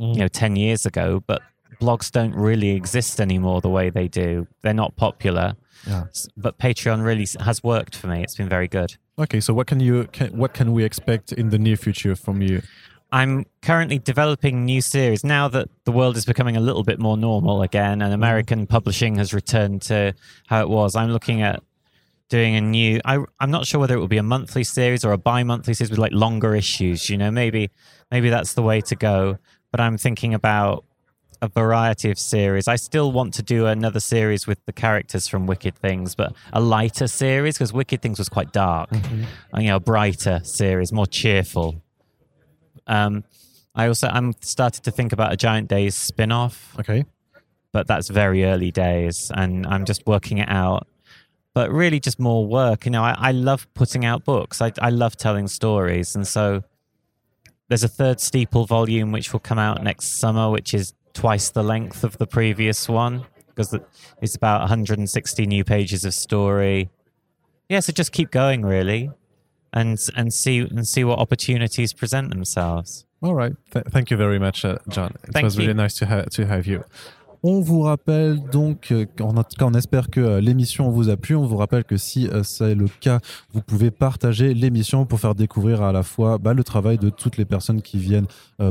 mm. 0.00 0.14
you 0.14 0.20
know, 0.20 0.28
10 0.28 0.56
years 0.56 0.84
ago, 0.84 1.22
but 1.28 1.42
blogs 1.80 2.10
don't 2.10 2.34
really 2.34 2.70
exist 2.70 3.20
anymore 3.20 3.60
the 3.60 3.68
way 3.68 3.88
they 3.88 4.08
do. 4.08 4.48
They're 4.62 4.74
not 4.74 4.96
popular. 4.96 5.54
Yeah. 5.86 6.04
But 6.36 6.58
Patreon 6.58 7.04
really 7.04 7.26
has 7.40 7.62
worked 7.62 7.96
for 7.96 8.06
me. 8.06 8.22
It's 8.22 8.36
been 8.36 8.48
very 8.48 8.68
good. 8.68 8.96
Okay, 9.18 9.40
so 9.40 9.54
what 9.54 9.66
can 9.66 9.80
you 9.80 10.06
can, 10.12 10.36
what 10.36 10.54
can 10.54 10.72
we 10.72 10.84
expect 10.84 11.32
in 11.32 11.50
the 11.50 11.58
near 11.58 11.76
future 11.76 12.14
from 12.14 12.42
you? 12.42 12.62
I'm 13.12 13.46
currently 13.62 13.98
developing 13.98 14.64
new 14.64 14.80
series 14.80 15.22
now 15.22 15.48
that 15.48 15.68
the 15.84 15.92
world 15.92 16.16
is 16.16 16.24
becoming 16.24 16.56
a 16.56 16.60
little 16.60 16.82
bit 16.82 16.98
more 16.98 17.16
normal 17.16 17.62
again 17.62 18.02
and 18.02 18.12
American 18.12 18.66
publishing 18.66 19.16
has 19.16 19.32
returned 19.32 19.82
to 19.82 20.12
how 20.48 20.60
it 20.60 20.68
was. 20.68 20.96
I'm 20.96 21.10
looking 21.10 21.40
at 21.40 21.62
doing 22.28 22.56
a 22.56 22.60
new 22.60 23.00
I 23.04 23.18
I'm 23.38 23.50
not 23.52 23.66
sure 23.66 23.80
whether 23.80 23.94
it 23.94 24.00
will 24.00 24.08
be 24.08 24.16
a 24.16 24.22
monthly 24.22 24.64
series 24.64 25.04
or 25.04 25.12
a 25.12 25.18
bi-monthly 25.18 25.74
series 25.74 25.90
with 25.90 26.00
like 26.00 26.12
longer 26.12 26.54
issues, 26.56 27.08
you 27.08 27.16
know, 27.16 27.30
maybe 27.30 27.70
maybe 28.10 28.28
that's 28.28 28.54
the 28.54 28.62
way 28.62 28.80
to 28.82 28.96
go, 28.96 29.38
but 29.70 29.80
I'm 29.80 29.96
thinking 29.96 30.34
about 30.34 30.84
a 31.42 31.48
variety 31.48 32.10
of 32.10 32.18
series. 32.18 32.68
I 32.68 32.76
still 32.76 33.12
want 33.12 33.34
to 33.34 33.42
do 33.42 33.66
another 33.66 34.00
series 34.00 34.46
with 34.46 34.64
the 34.66 34.72
characters 34.72 35.28
from 35.28 35.46
Wicked 35.46 35.76
Things, 35.76 36.14
but 36.14 36.34
a 36.52 36.60
lighter 36.60 37.06
series 37.06 37.56
because 37.56 37.72
Wicked 37.72 38.00
Things 38.02 38.18
was 38.18 38.28
quite 38.28 38.52
dark. 38.52 38.90
And, 38.92 39.26
you 39.62 39.68
know, 39.68 39.76
a 39.76 39.80
brighter 39.80 40.40
series, 40.44 40.92
more 40.92 41.06
cheerful. 41.06 41.82
Um, 42.86 43.24
I 43.74 43.88
also 43.88 44.08
I'm 44.08 44.32
started 44.40 44.84
to 44.84 44.90
think 44.90 45.12
about 45.12 45.32
a 45.32 45.36
Giant 45.36 45.68
Days 45.68 45.94
spin-off, 45.94 46.74
Okay. 46.78 47.04
but 47.72 47.86
that's 47.86 48.08
very 48.08 48.44
early 48.44 48.70
days, 48.70 49.30
and 49.34 49.66
I'm 49.66 49.84
just 49.84 50.06
working 50.06 50.38
it 50.38 50.48
out. 50.48 50.86
But 51.52 51.70
really, 51.70 52.00
just 52.00 52.18
more 52.18 52.46
work. 52.46 52.84
You 52.84 52.90
know, 52.92 53.02
I, 53.02 53.14
I 53.18 53.32
love 53.32 53.66
putting 53.74 54.04
out 54.04 54.24
books. 54.24 54.60
I 54.62 54.72
I 54.80 54.90
love 54.90 55.16
telling 55.16 55.48
stories, 55.48 56.14
and 56.14 56.26
so 56.26 56.62
there's 57.68 57.82
a 57.82 57.88
third 57.88 58.20
Steeple 58.20 58.66
volume 58.66 59.10
which 59.10 59.32
will 59.32 59.40
come 59.40 59.58
out 59.58 59.82
next 59.82 60.18
summer, 60.18 60.50
which 60.50 60.72
is 60.72 60.94
twice 61.16 61.50
the 61.50 61.62
length 61.64 62.04
of 62.04 62.18
the 62.18 62.26
previous 62.26 62.88
one 62.88 63.24
because 63.48 63.74
it's 64.20 64.36
about 64.36 64.60
160 64.60 65.46
new 65.46 65.64
pages 65.64 66.04
of 66.04 66.12
story. 66.12 66.90
Yeah, 67.70 67.80
so 67.80 67.92
just 67.92 68.12
keep 68.12 68.30
going, 68.30 68.62
really, 68.64 69.10
and 69.72 69.98
and 70.14 70.32
see 70.32 70.58
and 70.60 70.86
see 70.86 71.04
what 71.04 71.18
opportunities 71.18 71.92
present 71.94 72.30
themselves. 72.30 73.06
All 73.22 73.34
right. 73.34 73.54
Th- 73.72 73.86
thank 73.86 74.10
you 74.10 74.16
very 74.18 74.38
much, 74.38 74.64
uh, 74.64 74.76
John. 74.88 75.14
It 75.24 75.32
Thank 75.32 75.44
was 75.44 75.56
you. 75.56 75.62
really 75.62 75.74
nice 75.74 75.94
to, 75.94 76.06
ha- 76.06 76.26
to 76.32 76.46
have 76.46 76.66
you. 76.66 76.84
On 77.42 77.60
vous 77.60 77.80
rappelle 77.80 78.40
donc, 78.50 78.92
euh, 78.92 79.06
en 79.20 79.32
tout 79.34 79.56
cas, 79.58 79.66
on 79.66 79.74
espère 79.74 80.10
que 80.10 80.20
euh, 80.20 80.40
l'émission 80.40 80.90
vous 80.90 81.08
a 81.10 81.16
plu. 81.16 81.36
On 81.36 81.46
vous 81.46 81.56
rappelle 81.56 81.84
que 81.84 81.96
si 81.96 82.28
euh, 82.28 82.42
c'est 82.42 82.74
le 82.74 82.86
cas, 83.00 83.20
vous 83.52 83.60
pouvez 83.60 83.90
partager 83.90 84.54
l'émission 84.54 85.06
pour 85.06 85.20
faire 85.20 85.34
découvrir 85.34 85.82
à 85.82 85.92
la 85.92 86.02
fois 86.02 86.38
bah, 86.38 86.54
le 86.54 86.64
travail 86.64 86.98
de 86.98 87.10
toutes 87.10 87.36
les 87.36 87.44
personnes 87.44 87.82
qui 87.82 87.98
viennent 87.98 88.26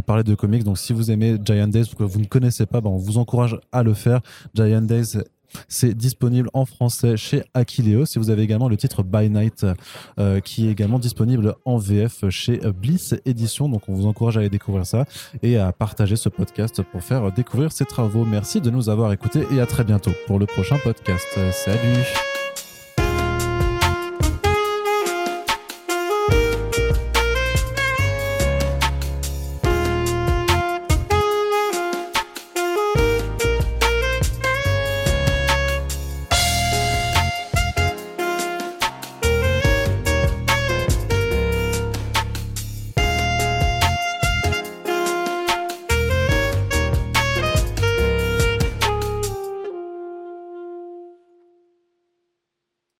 parler 0.05 0.23
de 0.23 0.33
comics. 0.33 0.63
Donc, 0.63 0.77
si 0.77 0.93
vous 0.93 1.11
aimez 1.11 1.37
Giant 1.43 1.67
Days 1.67 1.85
ou 1.93 1.95
que 1.95 2.03
vous 2.03 2.19
ne 2.19 2.25
connaissez 2.25 2.65
pas, 2.65 2.81
bah, 2.81 2.89
on 2.89 2.97
vous 2.97 3.17
encourage 3.17 3.59
à 3.71 3.83
le 3.83 3.93
faire. 3.93 4.21
Giant 4.55 4.81
Days, 4.81 5.17
c'est 5.67 5.93
disponible 5.93 6.49
en 6.53 6.65
français 6.65 7.17
chez 7.17 7.43
Aquileo. 7.53 8.05
Si 8.05 8.19
vous 8.19 8.29
avez 8.29 8.43
également 8.43 8.69
le 8.69 8.77
titre 8.77 9.03
By 9.03 9.29
Night, 9.29 9.65
euh, 10.19 10.39
qui 10.39 10.67
est 10.67 10.71
également 10.71 10.99
disponible 10.99 11.55
en 11.65 11.77
VF 11.77 12.29
chez 12.29 12.57
Bliss 12.57 13.15
Édition. 13.25 13.69
Donc, 13.69 13.83
on 13.87 13.93
vous 13.93 14.07
encourage 14.07 14.37
à 14.37 14.41
aller 14.41 14.49
découvrir 14.49 14.85
ça 14.85 15.05
et 15.41 15.57
à 15.57 15.71
partager 15.71 16.15
ce 16.15 16.29
podcast 16.29 16.81
pour 16.81 17.03
faire 17.03 17.31
découvrir 17.31 17.71
ses 17.71 17.85
travaux. 17.85 18.25
Merci 18.25 18.61
de 18.61 18.69
nous 18.69 18.89
avoir 18.89 19.11
écoutés 19.11 19.45
et 19.51 19.59
à 19.59 19.65
très 19.65 19.83
bientôt 19.83 20.11
pour 20.27 20.39
le 20.39 20.45
prochain 20.45 20.77
podcast. 20.83 21.27
Salut 21.51 22.34